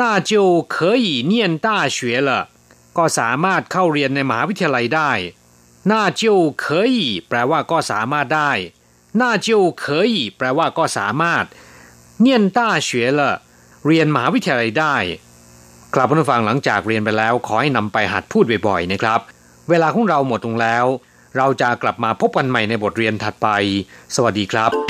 [0.00, 0.42] น่าจะ
[0.74, 1.32] 可以念
[1.64, 1.98] 大学
[2.28, 2.30] 了
[2.96, 5.12] ก็สามารถเข้าเรียนในมหาวิทยาลัยได้
[5.92, 6.32] น่าจะ
[6.64, 6.98] 可以
[7.28, 8.52] แปลว่าก็สามารถได้
[9.20, 11.44] น่าจะ可以แปลว่าก็สามารถ
[12.24, 12.26] 念
[12.56, 13.20] 大学了
[13.86, 14.96] เรียนมหาวิทยาลัยได้
[15.94, 19.20] กลับผู้ฟังหลังจากเรียนไปแล้ว ขอให้นำไปหัดพูดบ่อยๆนะครับ
[19.70, 20.84] เวลาของเราหมดลงแล้ว
[21.36, 23.48] เราจะกลับมาพบกันใหม่ในบทเรียนถัดไป
[24.14, 24.89] สวัสดีครับ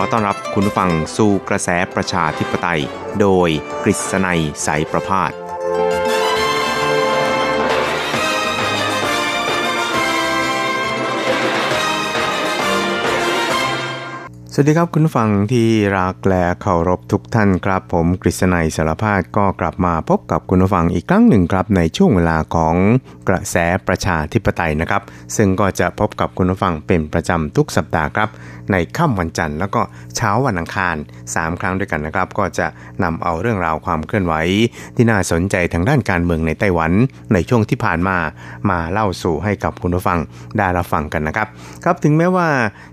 [0.00, 2.82] ขอต้อนรับคุณฟังสู่กระแสประชาธิปไตย
[3.20, 3.48] โดย
[3.84, 5.32] กฤษณัยสายประพาส
[14.60, 15.68] วัสดีครับคุณฟังที่
[15.98, 22.74] รักและเคารพทุกท่านครับ ผมกฤษณัยสารพาดก็กลับมาพบกับคุณฟังอีกครั้งหนึ่งครับในช่วงเวลาของ
[23.28, 23.56] กระแส
[23.88, 25.02] ประชาธิปไตยนะครับ
[25.36, 28.28] ซึ่งก็จะพบกับคุณฟังเป็นประจำทุกสัปดาห์ครับ
[28.72, 29.80] ในค่ำวันจันทร์แล้วก็
[30.16, 30.96] เช้าวันอังคาร
[31.28, 32.66] 3 ครั้งด้วยกันนะครับ ก็จะ
[33.02, 34.34] นำเอาเรื่องราวความเคลื่อนไหว
[34.96, 36.92] ที่น่าสนใจทางด้านการเมืองในไต้หวัน
[37.32, 38.16] ในช่วงที่ผ่านมา
[38.70, 40.18] มาเล่าสู่ให้กับคุณผู้ฟัง
[40.58, 41.48] ได้รับฟังกันนะครับ
[41.84, 42.48] ครับถึงแม้ว่า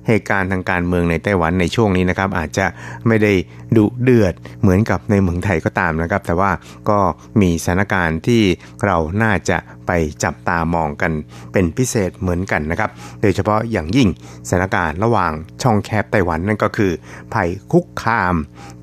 [0.07, 2.65] เหตุการณ์ทางการเมืองในไต้หวันในช่วงนี้นะครับอาจจะ
[3.07, 3.33] ไม่ได้
[3.77, 6.51] ดุเดือดเหมือนกับในเมืองไทยก็ตามนะครับ แต่ว่า
[6.89, 6.99] ก็
[7.41, 8.41] มีสถานการณ์ที่
[8.85, 9.91] เราน่าจะไป
[10.23, 11.11] จับตามองกัน
[11.51, 12.89] เป็นพิเศษเหมือนกันนะครับ
[13.21, 14.09] โดยเฉพาะอย่างยิ่ง
[14.47, 16.91] สถานการณ์ระหว่างช่องแคบไต้หวันนั่นก็คือ
[17.33, 18.35] ภัยคุกคาม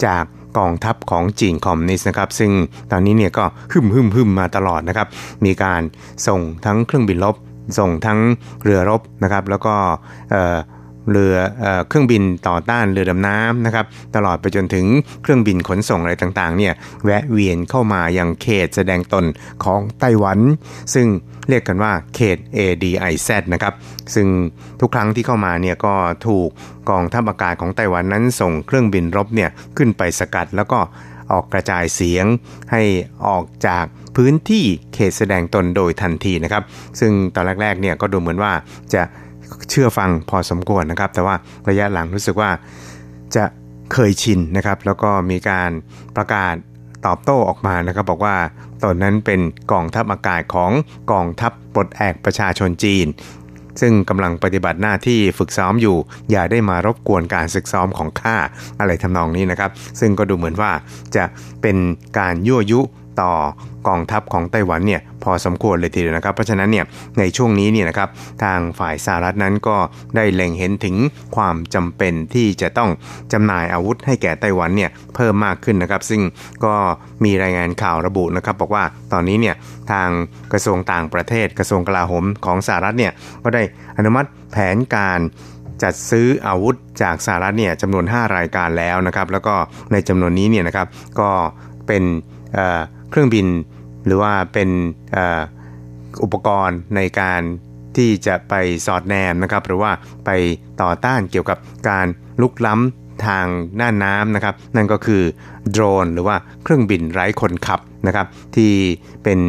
[0.06, 0.24] จาก
[0.58, 2.52] กองทัพของจีนคอมมิวนิสต์นะครับ ซึ่ง
[2.90, 5.08] ตอนนี้เนี่ยก็หึมหึมหึมมาตลอดนะครับ
[5.44, 5.82] มีการ
[6.26, 7.36] ส่งทั้งเครื่องบินลบ
[7.78, 8.18] ส่งทั้ง
[8.62, 9.74] เรือรบนะครับ แล้วก็
[11.10, 13.86] เรือเอเครื่องบินต่อต้านเรือดำน้ำนะครับ
[14.16, 14.86] ตลอดไปจนถึง
[15.22, 19.24] เครื่องบินขนส่งอะไรต่างๆเนี่ยแวะเวียนเข้ามาอยังเขตแสดงตน
[19.64, 20.38] ของไต้หวัน
[20.94, 21.06] ซึ่ง
[21.48, 23.74] เรียกกันว่าเขต ADIZ นะครับ
[24.14, 24.26] ซึ่ง
[24.80, 25.94] ทุกครั้งที่เข้ามาเนี่ยก็
[26.26, 26.48] ถูก
[26.90, 30.78] กองทัพอากาศของไต้หวันนั้นส่งเครื่องบินรบเนี่ยขึ้นไปสกัดแล้วก็
[31.32, 32.26] ออกกระจายเสียง
[32.72, 32.82] ให้
[33.26, 33.84] ออกจาก
[34.16, 36.62] พื้นที่เขตแสดงตนโดยทันทีนะครับ
[37.00, 38.52] ซึ่งตอนแรกๆเนี่ยก็ดูเหมือนว่า
[38.94, 39.02] จะ
[39.70, 41.34] เชื่อฟังพอสมควรนะครับ แต่ว่า
[41.68, 42.50] ระยะหลังรู้สึกว่า
[43.36, 43.44] จะ
[43.92, 45.70] เคยชินนะครับ แล้วก็มีการ
[46.16, 46.54] ประกาศ
[47.06, 48.36] ตอบโต้ออกมานะครับ บอกว่า
[48.82, 49.40] ตอนนั้นเป็น
[49.72, 50.70] กองทัพอากาศของ
[51.12, 53.06] กองทัพปลดแอกประชาชนจีน
[53.80, 55.96] ซึ่งกำลังปฏิบัติหน้าที่ฝึกซ้อมอยู่
[56.30, 58.36] อย่าได้มารบกวนการศึกซ้อมของข้า
[58.80, 60.72] อะไรทำนองนี้นะครับ ซึ่งก็ดูเหมือนว่า
[61.16, 61.24] จะ
[61.62, 61.76] เป็น
[62.18, 62.80] การยั่วยุ
[63.20, 63.32] ต่อ
[63.88, 66.84] กองทัพของไต้หวันเนี่ยพอสมควรเลยทีเดียวนะครับเพราะฉะนั้นเนี่ย
[67.18, 68.08] ในช่วงนี้เนี่ยนะครับ
[68.42, 69.76] ทางฝ่ายสหรัฐนั้นก็
[70.16, 70.96] ได้เล็งเห็นถึง
[71.36, 72.90] ความจำเป็นที่จะต้อง
[73.32, 76.22] จำหน่ายอาวุธให้แก่ไต้หวันเนี่ยเพิ่มมากขึ้นนะครับซึ่ง
[76.64, 76.74] ก็
[77.24, 79.54] มีรายงานข่าวระบุนะครับบอกว่าตอนนี้เนี่ย
[79.92, 80.08] ทาง
[80.52, 83.12] กระทรวงต่างประเทศกระทรวงกลาโหมของสหรัฐเนี่ย
[83.44, 83.62] ก็ได้
[83.96, 85.20] อนุมัติแผนการ
[85.82, 89.54] จัดซื้ออาวุธจากสหรัฐเนี่ยจำนวน 5 รายการแล้วนะครับแล้วก็
[89.92, 90.86] ในจำนวนนี้เนี่ยนะครับ
[91.20, 91.30] ก็
[91.86, 92.04] เป็น
[93.10, 93.46] เครื่องบิน
[94.06, 94.68] หรือว่าเป็น
[96.22, 97.42] อุปกรณ์ในการ
[97.96, 98.54] ที่จะไป
[98.86, 99.90] สอดแนมนะครับ หรือว่า
[100.26, 100.30] ไป
[100.82, 102.06] ต่อต้านเกี่ยวกับการ
[102.42, 105.22] ลุกล้ำทางหน้าน้ำนะครับ นั่นก็คือ
[105.70, 108.72] โดรน หรือว่าเครื่องบินไร้คนขับนะครับ ที่
[109.24, 109.40] เป็น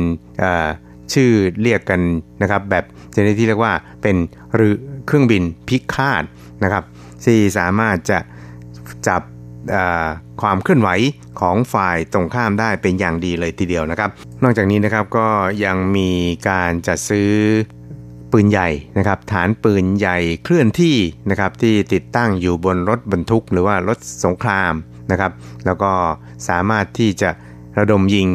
[1.14, 2.02] ชื่อเรียกกัน
[2.42, 2.84] นะครับ แบบ
[3.16, 4.16] ชนิดที่เรียกว่าเป็น
[4.56, 4.74] หรือ
[5.06, 6.24] เครื่องบินพิฆาต
[6.64, 6.84] นะครับ
[7.26, 8.20] ที่สามารถจะ
[9.08, 9.22] จับ
[10.42, 10.90] ความเคลื่อนไหว
[11.42, 14.10] ของฝ่ายตรงข้ามได้เป็นอย่างดีเลยทีเดียวนะครับ
[14.44, 15.28] นอกจากนี้นะครับก็
[15.66, 16.10] ยังมี
[16.50, 17.32] การจัดซื้อ
[18.32, 20.96] ปืนใหญ่นะครับฐานปืนใหญ่เคลื่อนที่
[21.30, 24.74] นะครับที่ติดตั้งอยู่บนรถบรรทุกหรือว่ารถสงคราม
[25.12, 25.32] นะครับ
[25.66, 25.92] แล้วก็
[26.50, 27.30] สามารถที่จะ
[27.80, 28.28] ระดมยิง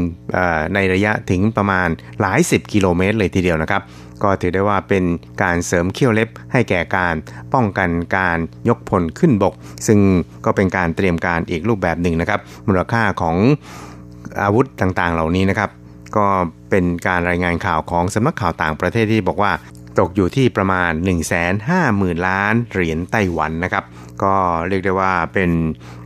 [0.75, 1.89] ในระยะถึงประมาณ
[2.21, 3.83] หลายสิบกิโลเมตรเลยทีเดียวนะครับ
[4.23, 5.05] ก็ถือได้ว่าเป็น
[5.43, 7.15] การเสริมเขี้ยวเล็บให้แก่การ
[7.55, 8.39] ป้องกันการ
[8.69, 9.55] ยกพลขึ้นบก
[9.87, 9.99] ซึ่ง
[10.45, 13.37] ก็เป็นการเตรียมการอีกรูปแบบหนึ่งนะครับ มูลค่าของ
[14.43, 15.71] อาวุธต่างๆ เหล่านี้นะครับ
[16.17, 16.27] ก็
[16.71, 19.53] เป็นการรายงานข่าวของสำนักข่าวต่างประเทศที่บอกว่า
[19.99, 23.85] ตกอยู่ที่ประมาณ 1 5 0 0 0 0 ล้านเหรียญไต้หวันนะครับ
[24.23, 24.35] ก็
[24.69, 25.51] เรียกได้ว่าเป็น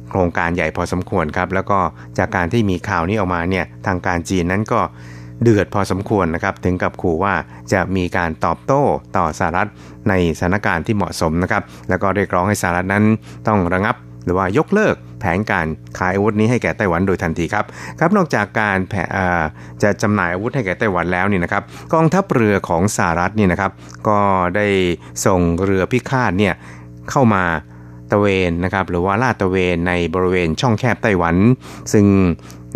[0.08, 1.78] โครงการใหญ่พอสมควรครับ แล้วก็
[2.18, 4.80] จากการที่มีข่าวนี้ออกมาเนี่ยทางการจีนนั้นก็
[5.42, 7.34] เดือดพอสมควรนะครับถึงกับขู่ว่า
[7.72, 8.82] จะมีการตอบโต้
[9.16, 9.68] ต่อสหรัฐ
[10.08, 13.04] ในสถานการณ์ที่เหมาะสมนะครับแล้วก็เรียกร้องให้สหรัฐนั้น
[13.46, 15.66] ต้องระงับหรือว่ายกเลิกแผนการ
[15.98, 17.64] ขายอาวุธนี้ให้แก่ไต้หวันโดยทันทีครับ
[17.98, 18.94] ครับนอกจากการแผ
[19.82, 21.62] จะจำหน่ายอาวุธให้แก่ไต้หวันแล้วนี่นะครับ
[21.92, 23.72] กองทัพเรือของสหรัฐนี่นะครับ
[24.08, 24.20] ก็
[24.56, 24.66] ได้
[25.26, 26.54] ส่งเรือพิฆาตเนี่ย
[27.10, 27.44] เข้ามา
[28.10, 31.36] ตะเวนนะครับหรือว่าลาดตะเวนในบริเวณช่องแคบไต้หวัน
[31.92, 32.06] ซึ่ง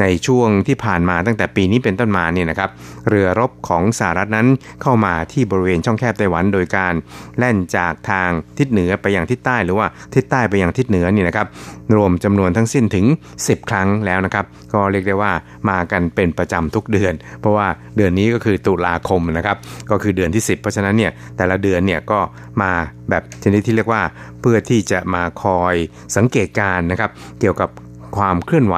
[0.01, 2.71] ในช่วงที่ผ่านมาตั้งแต่ปีนี้เป็นต้นมาเนี่ยนะครับ
[3.09, 4.47] เรือรบของสหรัฐนั้น
[4.83, 6.95] เข้ามาที่บริเวณช่องแคบไต้หวัน โดยการ
[7.39, 11.47] แล่นจากทางทิศเหนือไปยังทิศใต้ หรือว่าทิศใต้ไปยังทิศเหนือนี่นะครับ
[11.97, 13.07] รวมจำนวนทั้งสิ้นถึง
[13.39, 15.33] 10 ครั้งแล้วนะครับก็เรียกได้ว่า
[15.71, 17.67] มากันเป็นประจำทุกเดือน เพราะว่า
[17.97, 19.57] เดือนนี้ก็คือตุลาคมนะครับ
[19.91, 22.21] ก็คือเดือนที่ 10 เพราะฉะนั้นเนี่ยแต่ละเดือนเนี่ยก็
[22.63, 22.73] มา
[23.11, 24.03] แบบชนิดที่เรียกว่า
[24.41, 25.75] เพื่อที่จะมาคอย
[26.17, 27.71] สังเกตการนะครับเกี่ยวกับ
[28.19, 28.77] ความเคลื่อนไหว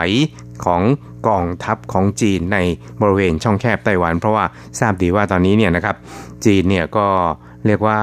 [0.64, 0.82] ของ
[1.28, 2.58] กองทัพของจีนใน
[3.00, 4.44] บริเวณช่องแคบไต้หวัน เพราะว่า
[4.80, 5.96] ทราบดีว่าตอนนี้เนี่ยนะครับ
[6.44, 7.06] จีนเนี่ยก็
[7.66, 8.00] เรียกว่า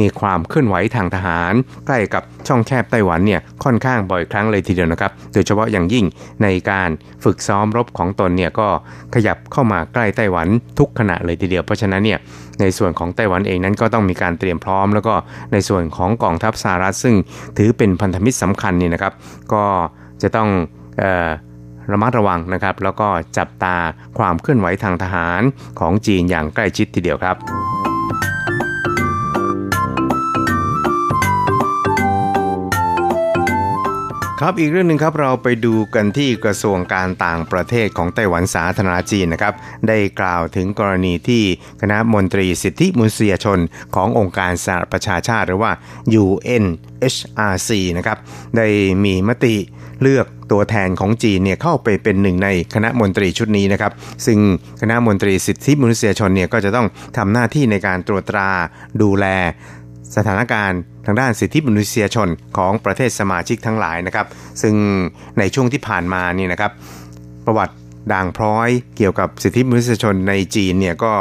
[0.00, 1.52] มีความเคลื่อนไหวทางทหาร
[1.86, 6.04] ใกล้กับช่องแคบไต้หวันเนี่ยค่อนข้างบ่อยครั้งเลยทีเดียวนะครับ โดยเฉพาะอย่างยิ่ง
[6.42, 6.90] ในการ
[7.24, 8.68] ฝึกซ้อมรบของตนเนี่ยก็
[9.14, 10.46] ขยับเข้ามาใกล้ไต้หวัน
[10.78, 12.18] ทุกขณะเลยทีเดียว เพราะฉะนั้นเนี่ย
[12.60, 15.14] ในส่วนของไต้หวันเองนั้นก็ต้องมีการเตรียมพร้อม แล้วก็
[15.52, 17.14] ในส่วนของกองทัพสหรัฐซึ่ง
[17.58, 19.12] ถือเป็นพันธมิตรสำคัญนี่นะครับ
[19.52, 19.64] ก็
[20.22, 20.48] จะต้อง
[21.92, 23.08] ระมัดระวังนะครับ แล้วก็
[23.38, 23.76] จับตา
[24.18, 25.42] ความเคลื่อนไหวทางทหาร
[25.80, 27.36] ของจีนอย่างใกล้ชิดทีเดียวครับ
[34.40, 39.54] ครับอีกเรื่องหนึ่งครับเราไปดูกันที่กระทรวงการต่างประเทศของไต้หวันสาธารณจีนนะครับ
[39.88, 41.42] ได้กล่าวถึงกรณีที่
[41.80, 43.58] คณะมนตรีสิทธิมนุษยชน
[43.94, 45.72] ขององค์การสหประชาชาติหรือว่า
[46.22, 48.18] UNHRC นะครับ
[48.56, 48.66] ได้
[49.04, 49.56] มีมติ
[50.02, 53.92] เลือก ตัวแทนของจีนเนี่ยเข้าไปเป็นหนึ่งในคณะมนตรีชุดนี้นะครับ
[54.26, 54.38] ซึ่ง
[54.80, 56.86] คณะมนตรีสิทธิมนุษยชนเนี่ยก็จะต้อง
[57.16, 58.50] ทำหน้าที่ในการตรวจตรา
[59.02, 59.26] ดูแล
[60.16, 64.26] สถานการณ์ทางด้านสิทธิมนุษยชนของประเทศสมาชิกทั้งหลายนะครับ
[64.62, 64.74] ซึ่ง
[65.38, 66.72] ในช่วงที่ผ่านมานี่นะครับ
[67.46, 67.74] ประวัติ
[68.12, 71.12] ด่างพร้อยเกี่ยวกับสิทธิมนุษยชนในจีนเนี่ยก็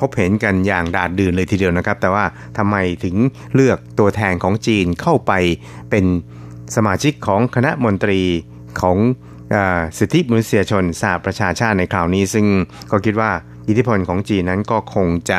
[0.00, 2.24] พบเห็นกันอย่างดาดดื่นเลยทีเดียวนะครับ แต่ว่า
[2.58, 3.16] ทำไมถึง
[3.54, 5.32] เลือกตัวแทนของจีนเข้าไป
[5.90, 6.04] เป็น
[6.76, 8.20] สมาชิกของคณะมนตรี
[8.80, 8.96] ของ
[9.98, 12.46] สิทธิมนุษยชนสหประชาชาติในคราวนี้ ซึ่ง
[12.90, 13.30] ก็คิดว่า
[13.68, 15.38] อิทธิพลของจีนนั้นก็คงจะ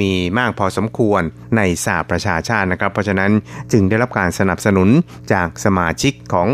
[0.00, 1.22] มีมากพอสมควร
[1.56, 3.30] ในสหประชาชาตินะครับ เพราะฉะนั้น
[3.72, 4.88] จึงได้รับการสนับสนุน
[5.32, 6.48] จากสมาชิกของ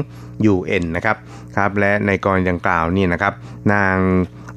[0.53, 1.17] UN นะครับ
[1.57, 3.35] ครับและในกรณีดังกล่าวนี่นะครับ
[3.73, 3.97] นาง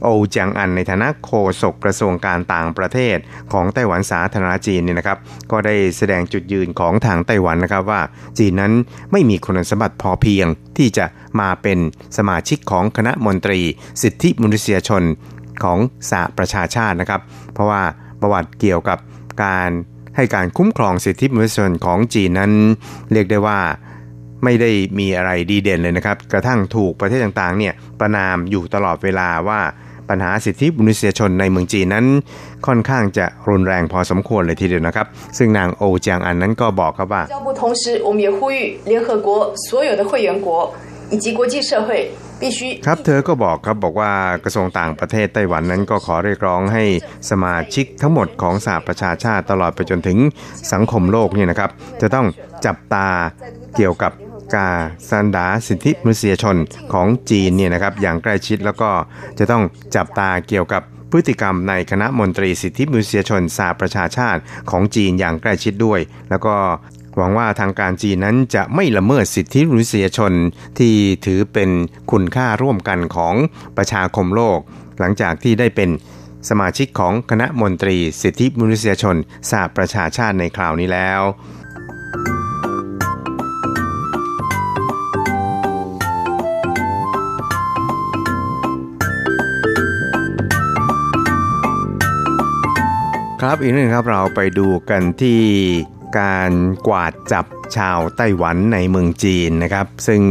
[0.04, 1.32] โอจางอันในฐานะโฆ
[1.62, 3.18] ษกกระทรวงการต่างประเทศ
[3.54, 5.18] ของไต้หวันสาธารณจีนเนี่ยนะครับ
[5.52, 8.02] ก็ได้แสดงจุดยืนของทางไต้หวันนะครับว่า
[8.40, 8.74] จีนนั้น
[9.12, 11.06] ไม่มีคุณสมบัติพอเพียงที่จะ
[11.40, 11.80] มาเป็น
[12.18, 13.62] สมาชิกของคณะมนตรี
[14.02, 15.04] สิทธิมนุษยชน
[15.64, 15.80] ของ
[16.10, 17.22] สหประชาชาตินะครับ
[17.54, 17.82] เพราะว่า
[18.22, 18.98] ประวัติเกี่ยวกับ
[19.44, 19.70] การ
[20.16, 22.52] ให้การคุ้มครองสิทธิมนุษยชนของจีนนั้น
[23.12, 23.60] เรียกได้ว่า
[24.46, 29.60] ไม่ได้มีอะไรดีเด่นเลยนะครับ กระทั่งถูกประเทศต่างๆเนี่ยประนามอยู่ตลอดเวลาว่า
[30.10, 32.06] ปัญหาสิทธิมนุษยชนในเมืองจีนนั้น
[32.68, 37.22] ค่อนข้างจะรุนแรงพอสมควรเลยทีเดียวนะครับ ซึ่งนางโอจียงอันนั้นก็บอกครับว่า
[42.88, 44.12] ครับเธอก็บอกครับบอกว่า
[44.44, 46.84] กระทรวงต่างประเทศไต้หวันนั้นก็ขอเรียกร้องให้
[47.30, 50.18] สมาชิกทั้งหมดของสหประชาชาติตลอดไปจนถึง
[50.74, 51.70] สังคมโลกเนี่ยนะครับ
[52.02, 52.26] จะต้อง
[52.66, 53.08] จับตา
[53.76, 54.12] เกี่ยวกับ
[54.54, 54.68] กา
[55.10, 56.58] สันดาสิทธิมนุษยชน
[56.94, 58.90] ของจีนเนี่ยนะครับอย่างใกล้ชิดแล้วก็
[59.40, 59.64] จะต้อง
[59.96, 60.82] จับตาเกี่ยวกับ
[61.12, 66.56] พฤติกรรมในคณะมนตรีสิทธิมนุษยชนสาประชาชาติของจีนอย่างใกล้ชิดด้วย แล้วก็
[67.18, 70.34] หวังว่าทางการจีนนั้นจะไม่ละเมิดสิทธิมนุษยชน
[70.80, 70.94] ที่
[71.26, 71.70] ถือเป็น
[72.12, 73.36] คุณค่าร่วมกันของ
[73.78, 74.60] ประชาคมโลก
[75.00, 75.90] หลังจากที่ได้เป็น
[76.50, 79.16] สมาชิกของคณะมนตรีสิทธิมนุษยชน
[79.52, 81.22] สาประชาชาติในคราวนี้แล้ว
[93.50, 95.42] ครับอีกหนึ่งครับเราไปดูกันที่
[96.20, 96.52] การ
[96.88, 97.46] กวาดจับ
[97.78, 100.22] ชาวไต้หวันในเมืองจีนนะครับ ซึ่ง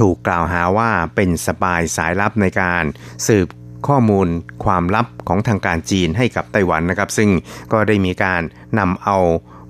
[0.00, 2.84] ถูกกล่าวหาว่าเป็นสปายสายลับในการ
[3.26, 3.48] สืบ
[3.88, 4.28] ข้อมูล
[4.64, 7.30] ความลับของทางการจีนให้กับไต้หวันนะครับ ซึ่ง
[7.72, 8.42] ก็ได้มีการ
[8.78, 9.18] นำเอา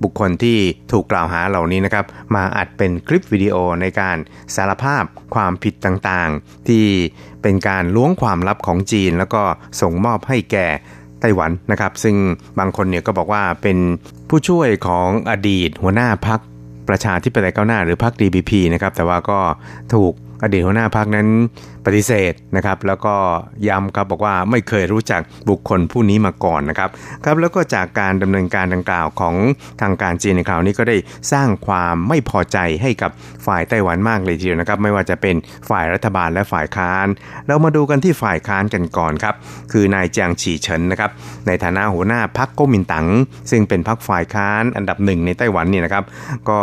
[0.03, 0.59] บุคคลที่
[0.93, 4.17] ถูกกล่าวหาเหล่านี้นะครับ มาอัดเป็นคลิปวิดีโอในการ
[4.55, 6.87] สารภาพความผิดต่างๆ ที่
[7.43, 9.43] เป็นการล้วงความลับของจีน แล้วก็
[9.81, 10.69] ส่งมอบให้แก่
[11.23, 12.17] ไต้หวันนะครับ ซึ่ง
[12.59, 13.79] บางคนเนี่ยก็บอกว่าเป็น
[14.29, 16.41] ผู้ช่วยของอดีตหัวหน้าพัก
[16.89, 19.39] ประชาธิปไตยก้าวหน้าหรือพรรค DPP นะครับแต่ว่าก็
[19.95, 20.13] ถูก
[20.43, 21.29] อดีตหัวหน้าพักนั้น
[21.87, 23.15] ปฏิเสธนะครับ แล้วก็
[23.69, 26.91] ย้ำครับบอกว่าไม่เคยรู้จักบุคคลผู้นี้มาก่อนนะครับ
[27.25, 29.35] ครับแล้วก็จากการดำเนินการดังกล่าวของ
[29.81, 30.97] ทางการจีนในคราวนี้ก็ได้
[31.33, 33.11] สร้างความไม่พอใจให้กับ
[33.47, 35.37] ฝ่ายไต้หวันมากเลยทีเดียวนะครับ ไม่ว่าจะเป็น
[35.71, 37.07] ฝ่ายรัฐบาลและฝ่ายค้าน
[37.47, 39.35] เรามาดูกันที่ฝ่ายค้านกันก่อนครับ
[39.73, 41.11] คือนายจางฉีเฉินนะครับ
[41.47, 43.07] ในฐานะหัวหน้าพักก๊กมินตั๋ง
[43.51, 46.05] ซึ่งเป็นพักฝ่ายค้านอันดับหนึ่งในไต้หวันนี่นะครับ
[46.51, 46.61] ก็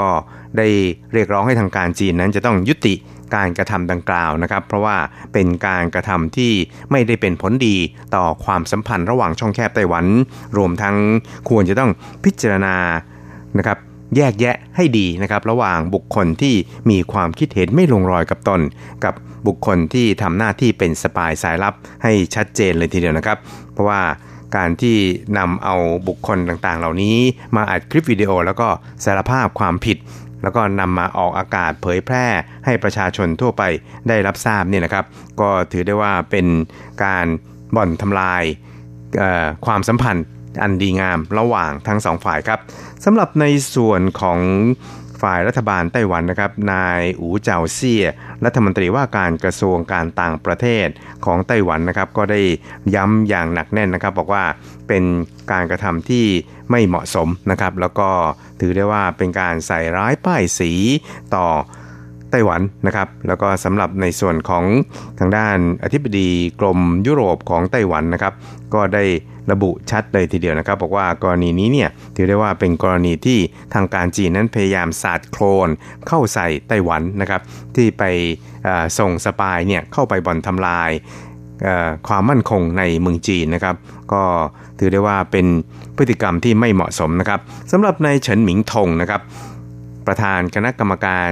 [0.57, 0.67] ได้
[1.13, 2.95] เรียกร้องให้ทางการจีนนั้นจะต้องยุติ
[3.35, 4.97] การกระทำดังกล่าวนะครับ เพราะว่า
[5.33, 6.51] เป็นการกระทำที่
[6.91, 7.75] ไม่ได้เป็นผลดี
[8.15, 10.05] ต่อความสัมพันธ์ระหว่างช่องแคบไต้หวัน
[10.57, 10.95] รวมทั้ง
[11.49, 11.91] ควรจะต้อง
[12.23, 12.75] พิจารณา
[13.57, 13.77] นะครับ
[14.17, 16.55] แยกแยะให้ดีนะครับ ระหว่างบุคคลที่
[16.89, 18.61] มีความคิดเห็นไม่ลงรอยกับตน
[19.03, 19.13] กับ
[19.47, 21.73] บุคคลที่ทำหน้าที่เป็นสปายสายลับ
[22.03, 23.37] ให้ชัดเจนเลยทีเดียวนะครับ
[23.73, 24.01] เพราะว่า
[24.55, 24.97] การที่
[25.37, 25.75] นำเอา
[26.07, 27.17] บุคคลต่างๆ เหล่านี้
[27.55, 28.67] มาอัดคลิปวิดีโอแล้วก็
[29.05, 29.97] สารภาพความผิด
[30.43, 32.25] แล้วก็นำมาออกอากาศเผยแพร่
[32.65, 33.63] ให้ประชาชนทั่วไป
[34.07, 35.05] ได้รับทราบเนี่ยนะครับ
[35.41, 36.47] ก็ถือได้ว่าเป็น
[37.03, 37.25] การ
[37.75, 38.43] บ่อนทำลาย
[39.65, 40.25] ความสัมพันธ์
[40.61, 42.59] อันดีงามระหว่างทั้งสองฝ่ายครับ
[43.05, 44.39] สำหรับในส่วนของ
[45.21, 48.03] ฝ่ายรัฐบาลไต้หวันนะครับ นายอูเจาเซี่ย
[48.45, 50.87] รัฐมนตรีว่าการกระทรวงการต่างประเทศ
[51.25, 52.41] ของไต้หวันนะครับ ก็ได้
[52.95, 54.43] ย้ำอย่างหนักแน่นนะครับ บอกว่า
[54.87, 55.03] เป็น
[55.51, 56.25] การกระทำที่
[56.71, 58.09] ไม่เหมาะสมนะครับ แล้วก็
[58.61, 60.71] ถือได้ว่าเป็นการใส่ร้ายป้ายสี
[61.35, 61.47] ต่อ
[62.31, 64.65] ไต้หวันนะครับ แล้วก็สำหรับในส่วนของ
[65.19, 66.29] ทางด้านอธิบดี
[66.59, 68.33] กรมยุโรปของไต้หวันนะครับ
[68.73, 69.03] ก็ได้
[69.51, 73.39] ระบุชัดเลยทีเดียวนะครับ บอกว่ากรณีนี้เนี่ยถือได้ว่าเป็นกรณีที่
[73.73, 75.69] ทางการจีนนั้นพยายามสาดโคลน
[76.07, 77.41] เข้าใส่ไต้หวันนะครับ
[77.75, 78.03] ที่ไป
[78.99, 80.91] ส่งสปายเนี่ยเข้าไปบ่อนทำลาย
[82.07, 83.75] ความมั่นคงในเมืองจีนนะครับ
[84.13, 84.23] ก็
[84.79, 85.45] ถือได้ว่าเป็น
[85.97, 87.39] พฤติกรรมที่ไม่เหมาะสมนะครับ
[87.71, 89.21] สำหรับในเฉินหมิงทงนะครับ
[90.07, 91.29] ประธานคณะกรรมการ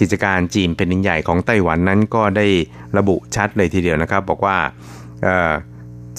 [0.00, 2.46] กิจการจีนเป็นใหญ่ของไต้หวันนั้นก็ได้
[2.98, 4.56] ระบุชัดเลยทีเดียวนะครับ บอกว่า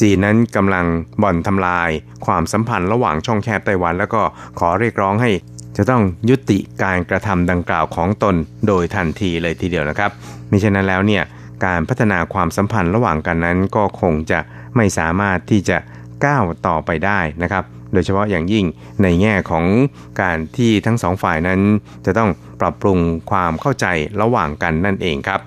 [0.02, 0.86] จีนนั้นกำลัง
[1.22, 1.90] บ่อนทำลาย
[2.26, 4.22] ความสัมพันธ์ระหว่างช่องแคบไต้หวัน แล้วก็
[4.60, 5.32] ขอเรียกร้องให้
[5.78, 8.36] จะต้องยุติการกระทำดังกล่าวของตน
[8.68, 10.12] โดยทันทีเลยทีเดียวนะครับ
[10.52, 11.24] มิฉะนั้นแล้วเนี่ย
[11.66, 14.40] การพัฒนาความสัมพันธ์ระหว่างกันนั้นก็คงจะ
[14.77, 15.77] ไม่สามารถที่จะ
[16.25, 18.65] ก้าวต่อไปได้นะครับ โดยเฉพาะอย่างยิ่ง
[19.03, 19.65] ในแง่ของ
[20.21, 21.61] การที่ทั้งสองฝ่ายนั้น
[22.07, 22.99] จะต้องปรับปรุง
[23.31, 23.87] ความเข้าใจ
[24.23, 25.41] ระหว่างกันนั่นเองครับ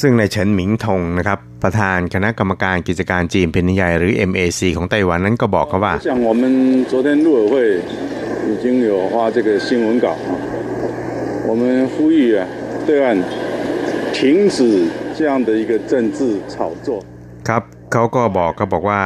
[0.00, 6.42] ซึ่งในเฉินหมิงทงนะครับ ประธานคณะกรรมการกิจการจีนเป็นใหญ่หรือ MAC ของไต้หวันนั้นก็บอกเขาว่า像我们
[6.90, 7.54] 昨天陆委会
[8.50, 10.06] 已经有发这个新闻稿
[11.48, 11.62] 我们
[11.92, 12.40] 呼吁啊
[12.88, 13.06] 对岸
[14.16, 14.56] 停止
[15.16, 16.18] 这样的一个政治
[16.52, 16.88] 炒作
[17.47, 19.01] ครับเขาก็บอกเขาบอกว่า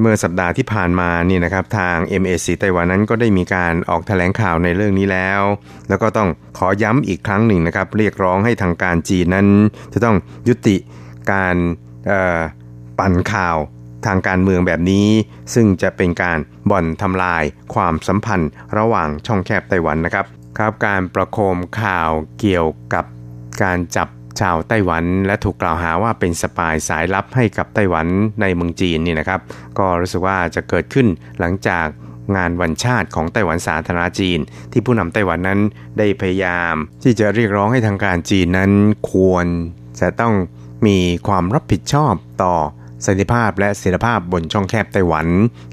[0.00, 5.42] เมื่อสัปดาห์ที่ผ่านมานี่นะครับทาง MAC ไต้หวันนั้นก็ได้มีการออกแถลงข่าวในเรื่องนี้แล้ว
[5.88, 9.46] แล้วก็ต้องขอย้ำอีกครั้งหนึ่งนะครับ เรียกร้องให้ทางการจีนนั้น
[9.92, 10.16] จะต้อง
[10.48, 10.76] ยุติ
[11.32, 11.56] การ
[12.98, 13.56] ปั่นข่าว
[14.06, 15.08] ทางการเมืองแบบนี้
[15.54, 16.38] ซึ่งจะเป็นการ
[16.70, 17.44] บ่อนทำลาย
[17.74, 20.26] ความสัมพันธ์ระหว่างช่องแคบไต้หวันนะครับ
[20.58, 22.10] ครับการประโคมข่าว
[22.40, 23.04] เกี่ยวกับ
[23.62, 24.08] การจับ
[24.40, 28.06] ชาวไต้หวันและถูกกล่าวหาว่าเป็นสปายสายลับให้กับไต้หวัน
[28.40, 29.40] ในเมืองจีนนี่นะครับ
[29.78, 31.06] ก็รู้สึกว่าจะเกิดขึ้น
[31.40, 31.86] หลังจาก
[32.36, 34.38] งานวันชาติของไต้หวันสาธารณจีน
[34.72, 35.60] ที่ผู้นำไต้หวันนั้น
[35.98, 38.72] ได้พยายาม ที่จะเรียกร้องให้ทางการจีนนั้น
[39.12, 39.46] ควร
[40.00, 40.34] จะต้อง
[40.86, 42.54] มีความรับผิดชอบต่อ
[43.06, 45.26] สันติภาพและเสถีภาพบนช่องแคบไต้หวัน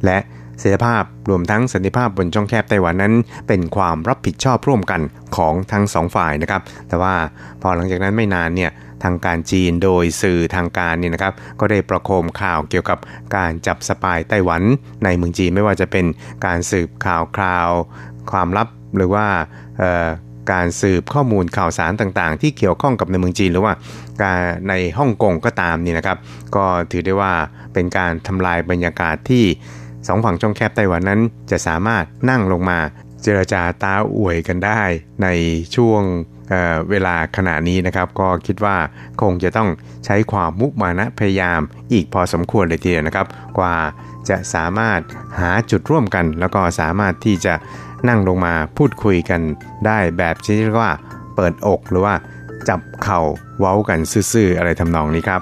[0.06, 0.18] และ
[0.60, 3.14] เสถียรภาพรวมทั้งสันติภาพบนช่องแคบไต้หวันนั้น
[3.48, 5.02] เป็นความรับผิดชอบร่วมกัน
[5.36, 7.14] ของทั้งสองฝ่ายนะครับ แต่ว่า
[7.62, 8.72] พอหลังจากนั้นไม่นานเนี่ย
[9.04, 13.00] ทางการจีนโดยสื่อทางการเนี่ยนะครับ ก็ได้ประโคมข่าวเกี่ยวกับ
[13.36, 14.62] การจับสปายไต้หวัน
[15.04, 16.06] ในเมืองจีนไม่ว่าจะเป็น
[16.46, 17.70] การสืบข่าวคราว
[18.32, 19.26] ความลับหรือว่า
[20.52, 23.74] การสืบข้อมูลข่าวสารต่างๆ ที่เกี่ยวข้องกับในเมืองจีนหรือว่า
[24.22, 24.40] การ
[24.70, 26.18] ในฮ่องกงก็ตามนี่นะครับ
[26.56, 27.34] ก็ถือได้ว่า
[27.74, 29.46] เป็นการทำลายบรรยากาศที่
[30.08, 31.22] สองฝั่งช่องแคบไต้หวันนั้น
[31.52, 32.80] จะสามารถนั่งลงมา
[33.24, 34.82] เจรจาตาอวยกันได้
[35.24, 35.28] ใน
[35.76, 36.02] ช่วง
[36.50, 38.78] เเวลาขณะนี้นะครับ ก็คิดว่า
[39.22, 39.70] คงจะต้อง
[40.06, 41.60] ใช้ความมุมานะพยายาม
[41.94, 43.28] อีกพอสมควรเลยทีเดียวนะครับ
[43.58, 43.76] กว่า
[44.30, 45.00] จะสามารถ
[45.40, 47.54] หาจุดร่วมกัน แล้วก็สามารถที่จะ
[48.10, 49.42] นั่งลงมาพูดคุยกัน
[49.86, 50.94] ได้แบบที่เรียกว่า
[51.36, 52.16] เปิดอกหรือว่า
[52.70, 53.22] จับเข่า
[53.60, 54.00] เว้ากัน
[54.32, 55.42] ซื่อๆอะไรทำนองนี้ครับ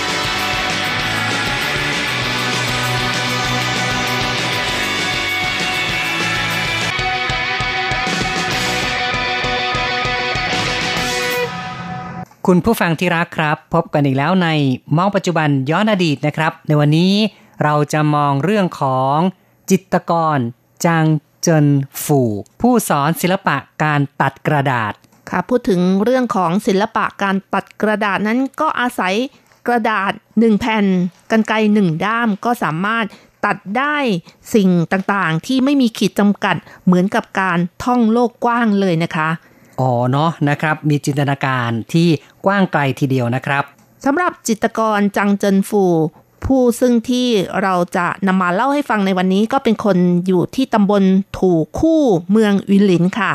[12.53, 14.47] คุณผู้ฟังที่รักครับ พบกันอีกแล้วใน
[14.97, 17.13] มองปัจจุบันย้อนอดีตนะครับ ในวันนี้
[17.63, 19.17] เราจะมองเรื่องของ
[19.69, 20.37] จิตกร
[20.85, 21.05] จาง
[21.41, 21.67] เจิน
[22.03, 22.21] ฝู
[22.61, 24.93] ผู้สอนศิลปะการตัดกระดาษ
[25.29, 29.15] ค่ะพูดถึงเรื่องของศิลปะการตัดกระดาษนั้นก็อาศัย
[29.67, 30.85] กระดาษหนึ่งแผ่น
[31.31, 33.05] กันไกรหนึ่งด้ามก็สามารถ
[33.45, 33.97] ตัดได้
[34.53, 39.29] สิ่งต่างๆ ที่ไม่มีขีดจำกัดเหมือนกับการท่องโลกกว้างเลยนะคะ
[39.81, 42.07] อ๋อเนาะนะครับ มีจินตนาการที่
[42.45, 43.63] กว้างไกลทีเดียวนะครับ
[44.05, 45.83] สำหรับจิตกรจังเจินฟู
[46.45, 47.27] ผู้ซึ่งที่
[47.61, 51.03] เราจะนำมาเล่าให้ฟังในวันนี้ก็เป็นคนอยู่ที่ตำบล
[51.37, 52.01] ถูคู่
[52.31, 53.31] เมืองวิลินค่ะ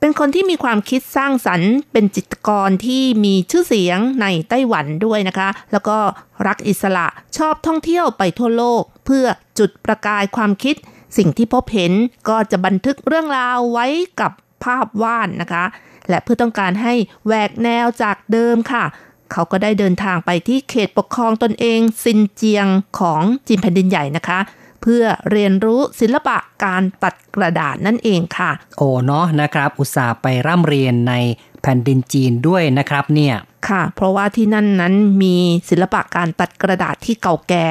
[0.00, 5.98] เป็นคนที่มีความคิดสร้างสรรค์ เป็นจิตกรที่มีชื่อเสียงในไต้หวันด้วยนะคะ แล้วก็
[6.46, 9.26] รักอิสระชอบท่องเที่ยวไปทั่วโลก เพื่อ
[9.58, 10.76] จุดประกายความคิด
[11.16, 11.92] สิ่งที่พบเห็น
[12.28, 13.86] ก็จะบันทึกเรื่องราวไว้
[14.20, 14.32] กับ
[14.64, 15.64] ภาพวาดนนะคะ
[16.10, 16.94] และเพื่อต้องการให้
[17.26, 18.84] แหวกแนวจากเดิมค่ะ
[19.32, 22.66] เขาก็ได้เดินทางไปที่เขตปกครองตนเองซินเจียง
[22.98, 24.38] ของจีนแผ่นดินใหญ่นะคะ
[24.82, 31.14] เพื่อเรียนรู้ศิลปะการตัดกระดาษนั่นเองค่ะ โอ้เนาะนะครับ อุตส่าห์ไปร่ำเรียนใน
[31.62, 33.34] แผ่นดินจีนด้วยนะครับเนี่ย
[33.68, 35.36] ค่ะ เพราะว่าที่นั่นนั้นมี
[35.70, 37.66] ศิลปะการตัดกระดาษที่เก่าแก่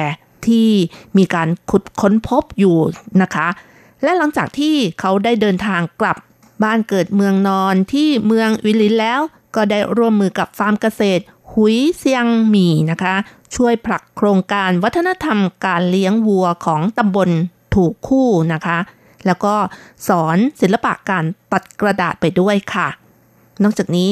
[0.46, 0.68] ที่
[1.16, 2.76] มีการขุดค้นพบอยู่
[3.22, 3.48] นะคะ
[4.02, 6.16] และหลังจากที่เขาได้เดินทางกลับ
[6.62, 9.20] บ้านเกิดเมืองนอนที่เมืองวิลินแล้ว
[9.54, 13.14] ก็ได้ร่วมมือกับฟาร์มเกษตร หุยเซียงหมี่นะคะ
[13.56, 17.30] ช่วยผลักโครงการวัฒนธรรมการเลี้ยงวัวของตำบล
[17.74, 18.78] ถูกคู่นะคะ
[19.26, 19.54] แล้วก็
[20.08, 22.88] สอนศิลปะการตัดกระดาษไปด้วยค่ะ
[23.62, 24.10] นอกจากนี้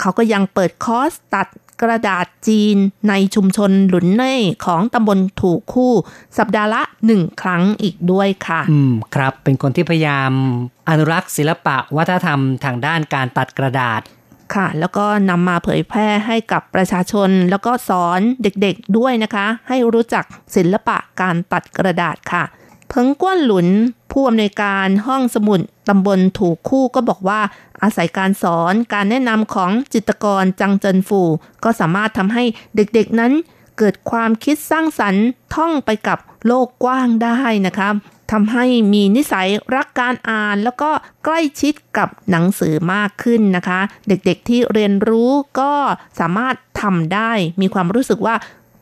[0.00, 1.48] เขาก็ยังเปิดคอร์สตัด
[1.82, 2.76] กระดาษจีน
[3.08, 4.34] ในชุมชนหลุนเน่
[4.66, 5.92] ของตำบลถูกคู่
[6.38, 10.32] สัปดาห์ละหนึ่งครั้งอีกด้วยค่ะ อืมครับ เป็นคนที่พยายาม
[10.88, 14.00] อนุรักษ์ศิลปะวัฒนธรรมทางด้านการตัดกระดาษ
[14.54, 20.24] ค่ะ แล้วก็นำมาเผยแพร่ให้กับประชาชน แล้วก็สอนเด็กๆด้วยนะคะ ให้รู้จัก
[20.56, 22.44] ศิลปะการตัดกระดาษค่ะ
[22.90, 23.68] เพิงก้วนหลุน
[24.12, 27.40] ผู้อำนวยการห้องสมุดตำบลถูกคู่ก็บอกว่า
[27.82, 31.22] อาศัยการสอนการแนะนำของจิตกรจังเจินฟู
[31.64, 32.44] ก็สามารถทำให้
[32.76, 33.32] เด็กๆนั้น
[33.78, 37.88] เกิดความคิดสร้างสรรค์ท่องไปกับโลกกว้างได้นะคะ
[38.32, 40.90] ทำให้มีนิสัยรักการอ่านแล้วก็
[41.24, 45.30] ใกล้ชิดกับหนังสือมากขึ้นนะคะ เด็กๆที่เรียนรู้
[45.60, 45.72] ก็
[46.20, 48.34] สามารถทำได้ มีความรู้สึกว่า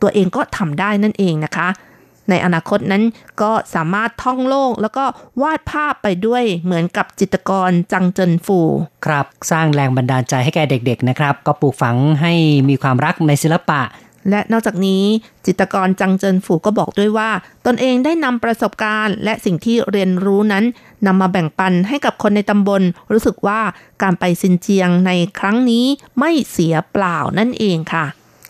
[0.02, 1.68] ตัวเองก็ทำได้นั่นเองนะคะ
[2.31, 3.03] ในอนาคตนั้น
[3.43, 5.05] ก็สามารถท่องโลก แล้วก็
[5.43, 8.59] วาดภาพไปด้วยเหมือนกับจิตรกรจังเจินฟู
[9.07, 12.33] ครับ สร้างแรงบันดาลใจให้แก่เด็กๆนะครับ ก็ปลูกฝังให้
[12.68, 13.81] มีความรักในศิลปะ
[14.31, 15.05] และนอกจากนี้
[15.47, 17.31] จิตรกรจังเจินฝูก็บอกด้วยว่า
[17.66, 20.64] ตนเองได้นำประสบการณ์ และสิ่งที่เรียนรู้นั้น
[21.07, 23.61] นำมาแบ่งปันให้กับคนในตำบล รู้สึกว่า
[24.03, 25.85] การไปซินเจียงในครั้งนี้
[26.18, 28.07] ไม่เสียเปล่านั่นเองค่ะ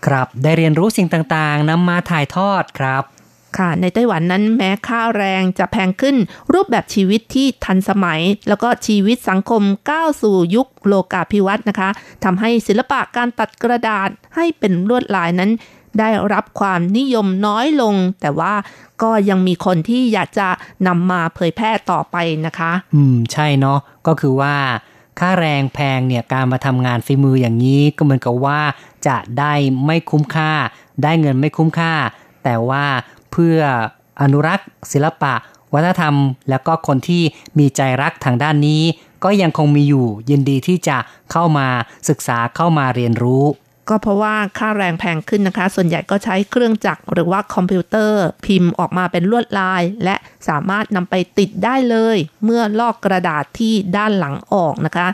[0.06, 3.04] ครับได้เรียนรู้สิ่งต่างๆนำมาถ่ายทอดครับ
[3.56, 6.16] ค่ะในไต้หวันนั้นแม้ค่าแรงจะแพงขึ้น
[6.52, 11.90] รูปแบบชีวิตที่ทันสมัย แล้วก็ชีวิตสังคมก้าวสู่ยุคโลกาภิวัตน์นะคะ
[12.24, 15.50] ทำให้ศิลปะการตัดกระดาษให้เป็นลวดลายนั้น
[15.98, 18.54] ได้รับความนิยมน้อยลง แต่ว่า
[19.02, 20.48] ก็ยังมีคนที่อยากจะ
[20.86, 24.54] นำมาเผยแพร่ต่อไปนะคะ อืม ใช่เนาะก็คือว่า
[25.18, 28.60] ค่าแรงแพงเนี่ยการมาทำงานฝีมืออย่างนี้ก็เหมือนกับว่า
[29.06, 29.52] จะได้
[29.84, 30.52] ไม่คุ้มค่า
[31.02, 31.92] ได้เงินไม่คุ้มค่า
[32.44, 32.84] แต่ว่า
[33.32, 33.58] เพื่อ
[34.22, 35.34] อนุรักษ์ศิลปะ
[35.72, 36.14] วัฒนธรรม
[36.50, 37.22] แล้วก็คนที่
[37.58, 38.82] มีใจรักทางด้านนี้
[39.24, 40.98] ก็ยังคงมีอยู่ยินดีที่จะ
[41.32, 41.66] เข้ามา
[42.08, 43.44] ศึกษาเข้ามาเรียนรู้
[43.88, 50.16] ก็เพราะว่าค่าแรงแพงขึ้นนะคะ ส่วนใหญ่ก็ใช้เครื่องจักรหรือว่าคอมพิวเตอร์ พิมพ์ออกมาเป็นลวดลาย และ
[50.48, 55.08] สามารถนำไปติดได้เลย เมื่อลอกกระดาษที่ด้านหลังออกนะคะ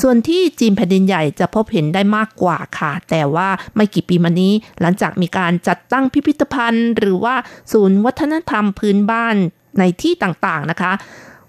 [0.00, 7.34] ส่วนที่จีนแผ่นดินใหญ่จะพบเห็นได้มากกว่าค่ะ แต่ว่าไม่กี่ปีมานี้ หลังจากมีการจัดตั้งพิพิธภัณฑ์ หรือว่า
[7.72, 9.36] ศูนย์วัฒนธรรมพื้นบ้าน
[9.78, 10.92] ในที่ต่างๆนะคะ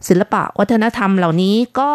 [0.08, 1.92] ศิลปะวัฒนธรรมเหล่านี้ก็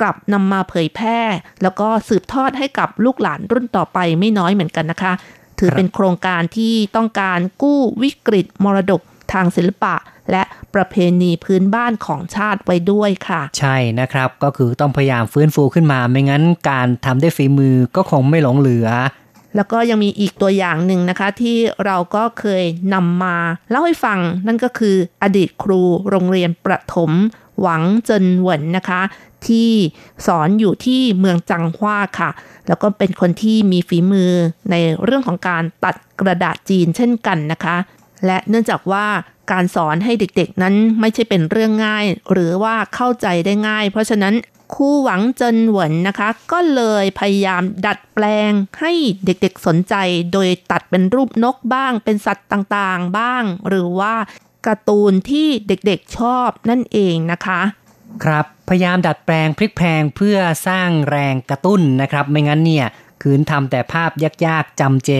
[0.00, 1.20] กลับนำมาเผยแพร่
[1.62, 5.12] แล้วก็สืบทอดให้กับลูกหลานรุ่นต่อไปไม่น้อยเหมือนกันนะคะ
[5.58, 9.00] ถือเป็นโครงการที่ต้องการกู้วิกฤตมรดก
[9.32, 9.94] ทางศิลปะ
[10.30, 10.42] และ
[10.74, 18.88] ประเพณีพื้นบ้านของชาติไว้ด้วยค่ะ ใช่นะครับก็คือต้องพยายามฟื้นฟูขึ้นมา ไม่งั้นการทำด้วยฝีมือก็คงไม่หลงเหลือ
[19.56, 22.64] แล้วก็ยังมีอีกตัวอย่างหนึ่งนะคะที่เราก็เคย
[22.94, 23.36] นำมา
[23.70, 27.10] เล่าให้ฟังนั่นก็คืออดีตครูโรงเรียนประถม
[27.60, 29.02] หวังเจินเหวินนะคะ
[29.46, 29.70] ที่
[30.26, 32.30] สอนอยู่ที่เมืองจังหว้าค่ะ
[32.68, 34.30] แล้วก็เป็นคนที่มีฝีมือ
[34.70, 34.74] ใน
[35.04, 37.76] เรื่องของการตัดกระดาษจีนเช่นกันนะคะ
[38.26, 39.06] และเนื่องจากว่า
[39.52, 44.34] การสอนให้เด็กๆ นั้นไม่ใช่เป็นเรื่องง่าย หรือว่าเข้าใจได้ง่าย เพราะฉะนั้น
[44.74, 48.92] ครูหวังเจินเหวินนะคะ ก็เลยพยายามดัดแปลงให้
[49.24, 49.94] เด็กๆสนใจ
[50.32, 54.14] โดยตัดเป็นรูปนกบ้าง เป็นสัตว์ต่างๆบ้าง หรือว่า
[54.66, 57.60] การ์ตูนที่เด็กๆชอบนั่นเองนะคะ
[58.24, 60.38] ครับพยายามดัดแปลงพลิกแพลงเพื่อ
[60.68, 62.86] สร้างแรงกระตุ้นนะครับ ไม่งั้นเนี่ย
[63.22, 64.10] คืนทำแต่ภาพ
[64.46, 65.10] ยากๆจำเจ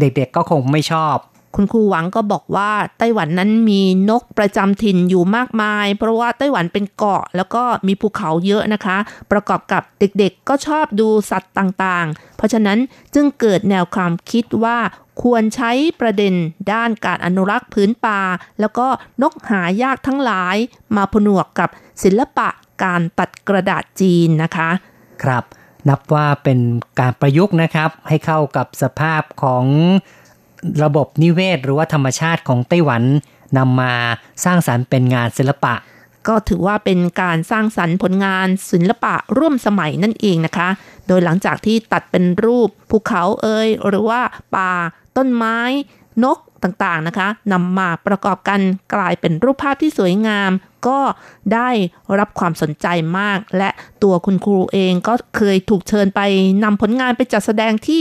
[0.00, 1.16] เด็กๆก็คงไม่ชอบ
[1.54, 8.96] คุณครูหวังก็บอกว่าไต้หวันนั้นมีนกประจำถิ่นอยู่มากมาย เพราะว่าไต้หวันเป็นเกาะ แล้วก็มีภูเขาเยอะนะคะ
[9.32, 12.78] ประกอบกับเด็กๆก็ชอบดูสัตว์ต่างๆ เพราะฉะนั้น
[13.14, 14.78] จึงเกิดแนวความคิดว่า
[15.22, 16.34] ควรใช้ประเด็น
[16.72, 18.20] ด้านการอนุรักษ์พื้นป่า
[18.60, 18.86] แล้วก็
[19.22, 20.56] นกหายากทั้งหลาย
[20.96, 21.68] มาผนวกกับ
[22.02, 22.48] ศิลปะ
[22.84, 24.70] การตัดกระดาษจีนนะคะ
[25.22, 25.44] ครับ
[25.88, 26.58] นับว่าเป็น
[27.00, 29.64] การประยุกต์นะครับ ให้เข้ากับสภาพของ
[30.82, 33.02] ระบบนิเวศหรือว่าธรรมชาติของไต้หวัน
[33.58, 33.92] นำมา
[34.44, 35.74] สร้างสารรค์เป็นงานศิลปะ
[36.28, 40.68] ก็ถือว่าเป็นการสร้างสรรค์ผลงานศิลปะร่วมสมัยนั่นเองนะคะ
[41.08, 44.20] โดยหลังจากที่ตัดเป็นรูปภูเขาเอ่ยหรือว่า
[44.54, 44.72] ป่า
[45.16, 45.58] ต้นไม้
[46.24, 48.60] นกต่างๆนะคะนำมาประกอบกัน
[48.94, 50.50] กลายเป็นรูปภาพที่สวยงาม
[50.86, 51.00] ก็
[51.54, 51.70] ได้
[52.18, 52.86] รับความสนใจ
[53.18, 53.70] มาก และ
[54.02, 56.20] ตัวคุณครูเองก็เคยถูกเชิญไป
[56.64, 58.00] นำผลงานไปจัดแสดงที่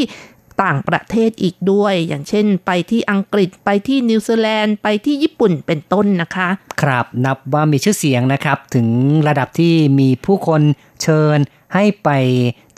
[0.63, 6.49] ต่างประเทศอีกด้วย อย่างเช่น ไปที่อังกฤษไปที่นิวซีแลนด์ไปที่ญี่ปุ่นเป็นต้นนะคะ
[6.81, 8.87] ครับนับว่ามีชื่อเสียงนะครับ ถึง
[9.27, 10.61] ระดับที่มีผู้คน
[11.03, 11.37] เชิญ
[11.73, 12.09] ให้ไป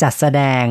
[0.02, 0.64] จัดแสดง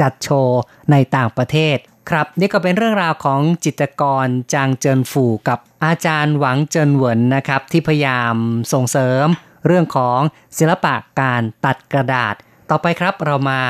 [0.00, 1.76] จัดโชว์ในต่างประเทศ
[2.10, 8.34] ครับนี่ก็เป็นเรื่องราวของจิตรกรจางเจินฝูกับอาจารย์หวังเจินเหวินนะครับ ที่พยายาม
[8.72, 9.26] ส่งเสริม
[9.66, 10.20] เรื่องของ
[10.58, 12.34] ศิลปะการตัดกระดาษ
[12.70, 13.60] ต่อไปครับเรามา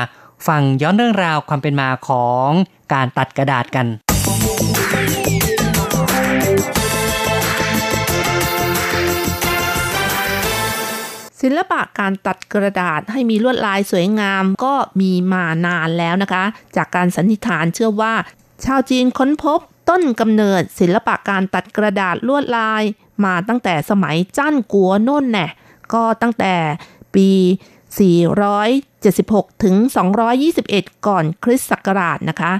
[0.47, 2.49] ฟังย้อนเรื่องราวความเป็นมาของ
[2.93, 3.87] การตัดกระดาษกัน
[11.41, 16.43] ศิลปะการตัดกระดาษให้มีลวดลายสวยงามก็มีมานานแล้วนะคะ
[16.75, 18.13] จากการสันนิษฐานเชื่อว่า
[18.65, 19.59] ชาวจีนค้นพบ
[19.89, 22.83] ต้นกำเนิดศิลปะการตัดกระดาษลวดลาย
[23.25, 25.47] มาตั้งแต่สมัยจ้านกัวโน่นแน่
[25.93, 26.53] ก็ตั้งแต่
[27.15, 27.27] ปี
[27.95, 29.75] 476 ถึง
[30.41, 32.53] 221 ก่อนคริสต์ศักราชนะคะ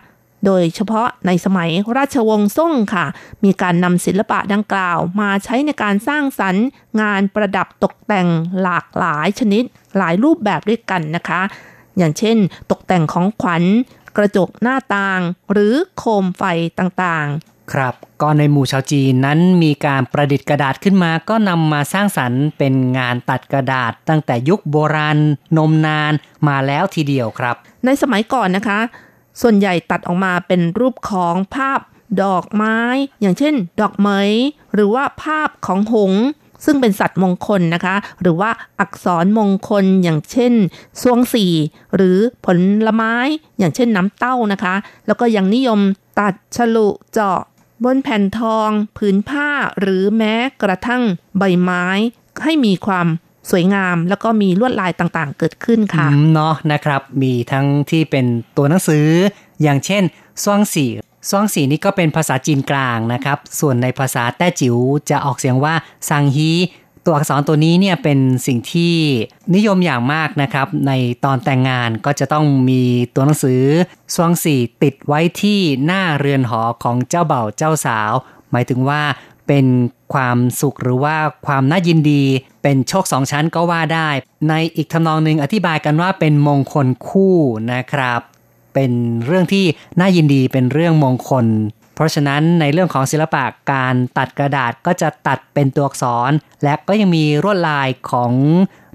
[0.46, 3.06] โดยเฉพาะในสมัยราชวงศ์ซ่งค่ะ
[3.44, 6.66] มีการนำศิลปะดังกล่าวมาใช้ในการสร้างสรรค์
[7.02, 8.28] งานประดับตกแต่ง
[8.62, 9.64] หลากหลายชนิด
[9.98, 11.42] หลายรูปแบบด้วยกันนะคะ
[11.98, 12.38] อย่างเช่น
[12.72, 13.64] ตกแต่งของขวัญ
[14.18, 15.22] กระจกหน้าต่าง
[15.52, 16.44] หรือโคมไฟ
[16.80, 25.18] ต่างๆ ครับก็ในหมู่ชาวจีนนั้นมีการประดิษฐ์กระดาษขึ้นมา ก็นำมาสร้างสรรค์เป็นงานตัดกระดาษ ตั้งแต่ยุคโบราณ
[25.58, 26.14] นมนาน
[26.48, 27.56] มาแล้วทีเดียวครับ
[27.86, 28.80] ในสมัยก่อนนะคะ
[29.42, 31.80] ส่วนใหญ่ตัดออกมาเป็นรูปของภาพ
[32.24, 32.78] ดอกไม้
[33.22, 34.20] อย่างเช่น ดอกไม้
[34.74, 36.14] หรือว่าภาพของหง
[36.66, 38.50] ซึ่งเป็นสัตว์มงคลนะคะ หรือว่า
[38.80, 40.54] อักษรมงคลอย่างเช่น
[41.02, 41.54] ซวงสี่
[41.96, 42.48] หรือผ
[42.86, 43.14] ลไม้
[43.60, 44.76] อย่างเช่นน้ำเต้านะคะ
[45.08, 45.80] แล้วก็ยังนิยม
[46.20, 47.40] ตัดฉลุเจาะ
[47.84, 49.50] บนแผ่นทอง ผืนผ้า
[49.80, 51.04] หรือแม้กระทั่ง
[51.38, 51.86] ใบไม้
[52.44, 53.08] ให้มีความ
[53.52, 58.26] สวยงาม แล้วก็มีลวดลายต่างๆ เกิดขึ้นค่ะเนาะนะครับ มีทั้งที่เป็น
[58.58, 59.08] ตัวหนังสือ
[59.62, 60.04] อย่างเช่น
[60.44, 60.86] ซวงสี
[61.30, 64.76] ซวงสีนี่ก็เป็นภาษาจีนกลางนะครับ ส่วนในภาษาแต้จิ๋ว
[65.10, 65.74] จะออกเสียงว่า
[66.10, 66.52] ซังฮี
[67.06, 68.96] ตัวอักษรตัวนี้เนี่ยเป็นสิ่งที่
[69.56, 70.92] นิยมอย่างมากนะครับ ใน
[71.26, 72.82] ตอนแต่งงานก็จะต้องมี
[73.16, 73.62] ตัวหนังสือ
[74.16, 78.12] สวงสี่ติดไว้ที่หน้าเรือนหอของเจ้าเบ่าเจ้าสาว
[78.52, 79.02] หมายถึงว่า
[79.48, 79.66] เป็น
[80.14, 82.24] ความสุขหรือว่าความน่ายินดี
[82.64, 84.10] เป็นโชคสองชั้นก็ว่าได้
[84.50, 87.36] ในอีกทำนองหนึ่งอธิบายกันว่าเป็นมงคลคู่
[87.74, 88.22] นะครับ
[88.74, 88.92] เป็น
[89.26, 89.66] เรื่องที่
[90.00, 91.46] น่ายินดีเป็นเรื่องมงคล
[91.96, 96.32] เพราะฉะนั้นในเรื่องของศิลปะการตัดกระดาษก็จะตัดเป็นตัวอักษร
[96.64, 98.34] และก็ยังมีลวดลายของ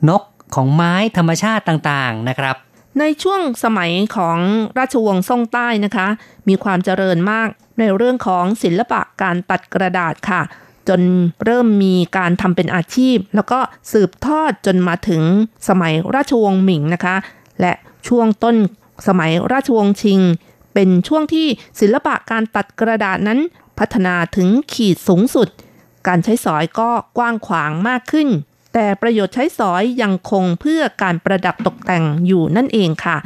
[0.09, 0.23] นก
[0.55, 2.57] ของไม้ธรรมชาติต่างๆนะครับ
[2.99, 4.39] ในช่วงสมัยของ
[4.79, 6.07] ราชวงศ์ซ่งใต้นะคะ
[6.49, 7.49] มีความเจริญมาก
[7.79, 10.43] ในเรื่องของศิลปะการตัดกระดาษค่ะ
[10.89, 11.01] จน
[11.45, 13.59] เริ่มมีการทำเป็นอาชีพ แล้วก็
[13.93, 15.23] สืบทอดจนมาถึง
[15.69, 17.17] สมัยราชวงศ์หมิงนะคะ
[17.61, 17.73] และ
[18.09, 18.57] ช่วงต้น
[19.09, 20.21] สมัยราชวงศ์ชิง
[20.75, 21.47] เป็นช่วงที่
[21.81, 23.41] ศิลปะการตัดกระดาษนั้น
[23.79, 25.49] พัฒนาถึงขีดสูงสุด
[26.07, 28.29] การใช้สอยก็กว้างขวางมากขึ้น
[28.75, 33.17] แต่ประโยชน์ใช้สอยยังคงเพื่อการประดับตกแต่งอยู่นั่นเองค่ะ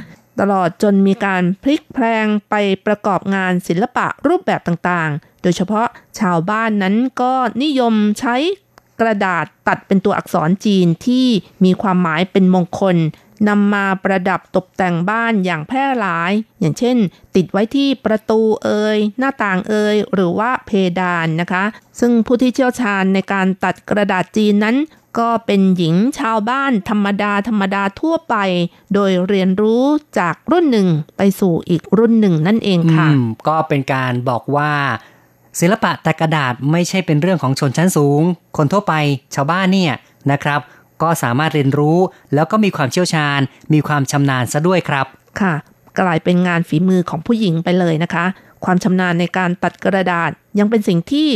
[0.40, 2.54] ตลอดจนมีการพลิกแพลงไป
[2.86, 5.86] ประกอบงานศิลปะรูปแบบต่างๆ โดยเฉพาะ
[6.20, 7.32] ชาวบ้านนั้นก็
[7.62, 8.36] นิยมใช้
[9.00, 11.26] กระดาษตัดเป็นตัวอักษรจีนที่
[11.64, 12.96] มีความหมายเป็นมงคล
[13.48, 16.96] นำมาประดับตกแต่งบ้านอย่างแพร่หลาย อย่างเช่น
[17.36, 20.70] ติดไว้ที่ประตูเอ่ยหน้าต่างเอ่ยหรือว่าเพ
[21.00, 21.64] ดานนะคะ
[22.00, 24.76] ซึ่งผู้ที่เชี่ยวชาญในการตัดกระดาษจีนนั้น
[25.18, 28.36] ก็เป็นหญิงชาวบ้านธรรมดาธรรมดาทั่วไป
[28.94, 29.84] โดยเรียนรู้
[30.18, 33.08] จากรุ่นหนึ่งไปสู่อีกรุ่นหนึ่งนั่นเองค่ะ
[33.48, 34.72] ก็เป็นการบอกว่า
[35.60, 38.22] ศิลปะตัดกระดาษไม่ใช่เป็นเรื่องของชนชั้นสูง
[38.56, 38.94] คนทั่วไป
[39.34, 39.92] ชาวบ้านเนี่ย
[40.30, 40.60] นะครับ
[41.04, 41.98] ก็สามารถเรียนรู้
[42.34, 43.40] แล้วก็มีความเชี่ยวชาญ
[43.72, 45.06] มีความชำนาญซะด้วยครับ
[45.40, 45.54] ค่ะ
[46.00, 48.24] กลายเป็นงานฝีมือของผู้หญิงไปเลยนะคะ
[48.64, 51.28] ความชำนาญในการตัดกระดาษ ยังเป็นสิ่งที่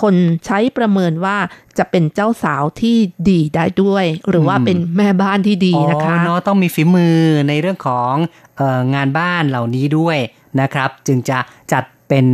[0.00, 0.14] คน
[0.46, 1.36] ใช้ประเมินว่า
[1.78, 2.96] จะเป็นเจ้าสาวที่
[3.30, 7.18] ดีได้ด้วย หรือว่าเป็นแม่บ้านที่ดีนะคะอ๋อเนาะต้องมีฝีมือ
[7.48, 8.14] ในเรื่องของ
[8.56, 10.18] เอองานบ้านเหล่านี้ด้วย
[10.60, 11.38] นะครับ จึงจะ
[11.72, 12.26] จัดเป็น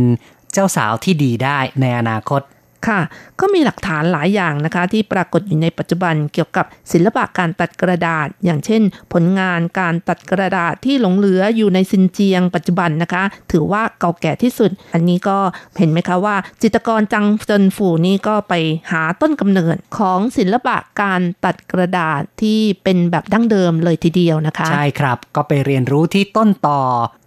[0.53, 2.41] เจ้าสาวที่ดีได้ในอนาคต
[2.87, 3.01] ค่ะ
[3.39, 8.81] ก็มีหลักฐานหลายอย่างนะคะ ที่ปรากฏอยู่ในปัจจุบันเกี่ยวกับศิลปะการตัดกระดาษ อย่างเช่น
[9.13, 15.37] ผลงานการตัดกระดาษที่หลงเหลืออยู่ในซินเจียงปัจจุบันนะคะ ถือว่าเก่าแก่ที่สุด อันนี้ก็
[15.77, 18.53] เห็นไหมคะว่า จิตรกรจังเจินฝูนี่ก็ไป
[18.91, 26.79] หาต้นกำเนิดของศิลปะการตัดกระดาษที่เป็นแบบดั้งเดิมเลยทีเดียวนะคะ ใช่ครับก็ไปเรียนรู้ที่ต้นต่อ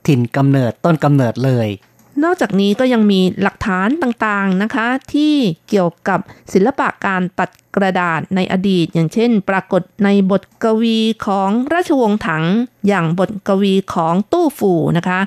[0.06, 1.68] ถิ่นกำเนิดต้นกำเนิดเลย
[2.24, 5.34] นอกจากนี้ก็ยังมีหลักฐานต่างๆนะคะ ที่
[5.68, 6.20] เกี่ยวกับ
[6.52, 12.44] ศิลปะการตัดกระดาษในอดีต อย่างเช่น ปรากฏในบทกวีของราชวงศ์ถัง
[12.88, 15.20] อย่างบทกวีของตู้ฝูนะคะ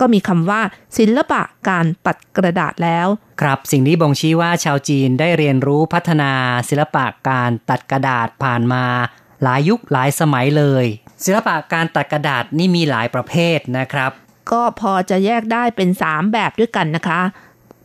[0.00, 0.60] ก็มีคำว่า
[0.98, 3.06] ศิลปะการตัดกระดาษแล้ว
[3.40, 6.32] ครับสิ่งนี้บ่งชี้ว่าชาวจีนได้เรียนรู้พัฒนา
[6.68, 8.84] ศิลปะการตัดกระดาษผ่านมา
[9.42, 10.84] หลายยุคหลายสมัยเลย
[11.24, 14.12] ศิลปะการตัดกระดาษนี่มีหลายประเภทนะครับ
[14.52, 17.20] ก็พอจะแยกได้เป็น 3 แบบด้วยกันนะคะ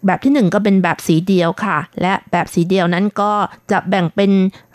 [0.06, 3.34] แบบที่ 1 ก็เป็นแบบสีเดียวค่ะ และแบบสีเดียวนั้นก็
[3.72, 4.32] จะแบ่งเป็น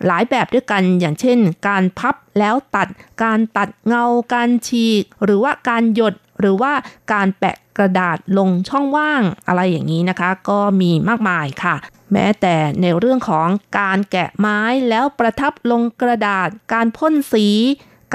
[0.07, 1.39] หลายแบบด้วยกัน อย่างเช่น
[1.69, 2.89] การพับแล้วตัด
[3.23, 6.73] การตัดเงา การฉีก หรือว่าการหยด หรือว่า
[7.13, 11.75] การแปะกระดาษลงช่องว่างอะไรอย่างนี้นะคะ ก็มีมากมายค่ะ
[12.13, 17.47] แม้แต่ในเรื่องของการแกะไม้แล้วประทับลงกระดาษ การพ่นสี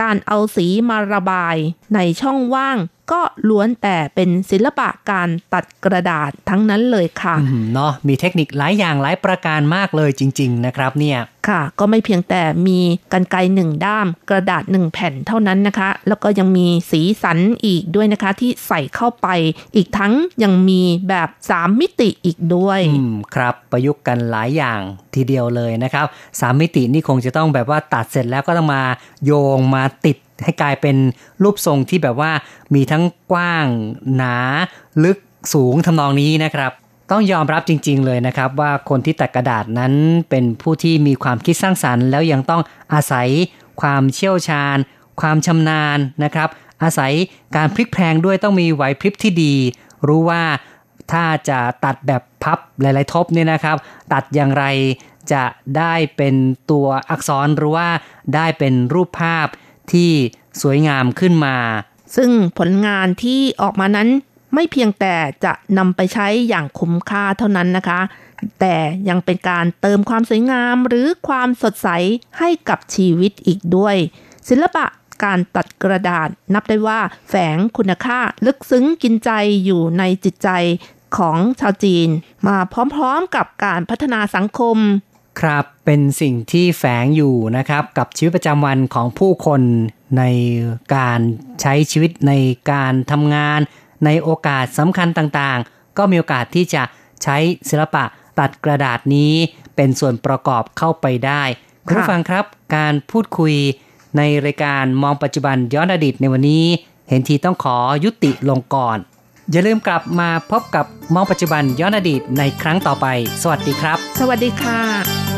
[0.02, 1.56] การเอาสีมาระบาย
[1.96, 2.78] ในช่องว่าง
[3.12, 12.80] ก็ล้วนแต่เป็นศิลปะการตัดกระดาษทั้งนั้นเลยค่ะอืมเนาะมีเทคนิคหลายอย่างหลายประการมากเลยจริง ๆ นะครับเนี่ยค่ะ ก็ไม่เพียงแต่มี
[13.14, 19.28] กันไกรหนึ่งด้าม กระดาษหนึ่งแผ่นเท่านั้นนะคะ แล้วก็ยังมีสีสันอีกด้วยนะคะ ที่ใส่เข้าไป
[19.76, 24.80] อีกทั้งยังมีแบบสามมิติอีกด้วยอืมครับ ประยุกต์กันหลายอย่าง
[25.16, 26.06] ทีเดียวเลยนะครับ
[26.40, 28.84] สามมิตินี่คงจะต้องแบบว่าตัดเสร็จแล้วก็ต้องมา
[29.26, 30.96] โยงมาติด ให้กลายเป็น
[31.44, 32.32] รูปทรงที่แบบว่า
[32.76, 33.68] มีทั้งกว้าง
[34.16, 34.36] หนา
[35.04, 35.18] ลึก
[35.54, 36.72] สูงทำนองนี้นะครับ
[37.12, 39.94] ต้องยอมรับจริง ๆ เลยนะครับ ว่าคนที่ตัดกระดาษนั้น
[40.30, 42.62] เป็นผู้ที่มีความคิดสร้างสรรค์ แล้วยังต้อง
[42.94, 43.28] อาศัย
[43.82, 44.78] ความเชี่ยวชาญ
[45.22, 46.50] ความชำนาญนะครับ
[46.84, 47.14] อาศัย
[47.56, 49.56] การพลิกแพลงด้วยต้องมีไหวพริบที่ดี
[50.08, 50.44] รู้ว่า
[51.12, 53.78] ถ้าจะตัดแบบพับหลาย ๆ ทบเนี่ยนะครับ
[54.14, 54.66] ตัดอย่างไร
[55.34, 55.44] จะ
[55.78, 56.36] ได้เป็น
[56.72, 57.88] ตัวอักษรหรือว่า
[58.36, 59.48] ได้เป็นรูปภาพ
[59.94, 60.12] ที่
[60.62, 61.58] สวยงามขึ้นมา
[62.16, 64.10] ซึ่งผลงานที่ออกมานั้น
[64.54, 65.16] ไม่เพียงแต่
[65.46, 68.00] จะนำไปใช้อย่างคุ้มค่าเท่านั้นนะคะ
[68.60, 68.76] แต่
[69.10, 71.90] ยังเป็นการเติมความสวยงามหรือความสดใส
[72.40, 73.96] ให้กับชีวิตอีกด้วย
[74.50, 74.86] ศิลปะ
[75.24, 79.32] การตัดกระดาษนับได้ว่าแฝงคุณค่าลึกซึ้งกินใจ
[79.66, 80.50] อยู่ในจิตใจ
[81.18, 82.10] ของชาวจีน
[82.48, 82.58] มา
[82.96, 84.78] พร้อมๆกับการพัฒนาสังคม
[85.40, 89.62] ครับเป็นสิ่งที่แฝงอยู่นะครับกับชีวิตประจำวันของผู้คน
[90.18, 90.24] ใน
[90.96, 91.20] การ
[91.62, 92.34] ใช้ชีวิตใน
[92.72, 93.60] การทำงาน
[94.06, 96.84] ในโอกาสสำคัญต่างๆ ก็มีโอกาสที่จะ
[97.24, 97.38] ใช้
[97.70, 98.04] ศิลปะ
[98.40, 99.34] ตัดกระดาษนี้
[99.76, 101.44] เป็นส่วนประกอบเข้าไปได้
[101.86, 103.56] คุณผู้ฟังครับการพูดคุย
[104.18, 106.66] ในรายการมองปัจจุบันย้อนอดีตในวันนี้
[107.10, 108.98] เห็นทีต้องขอยุติลงก่อน
[109.52, 113.08] อย่าลืมกลับมาพบกับมองปัจจุบันย้อนอดีตในครั้งต่อไป
[113.42, 115.35] สวัสดีครับ สวัสดีค่ะ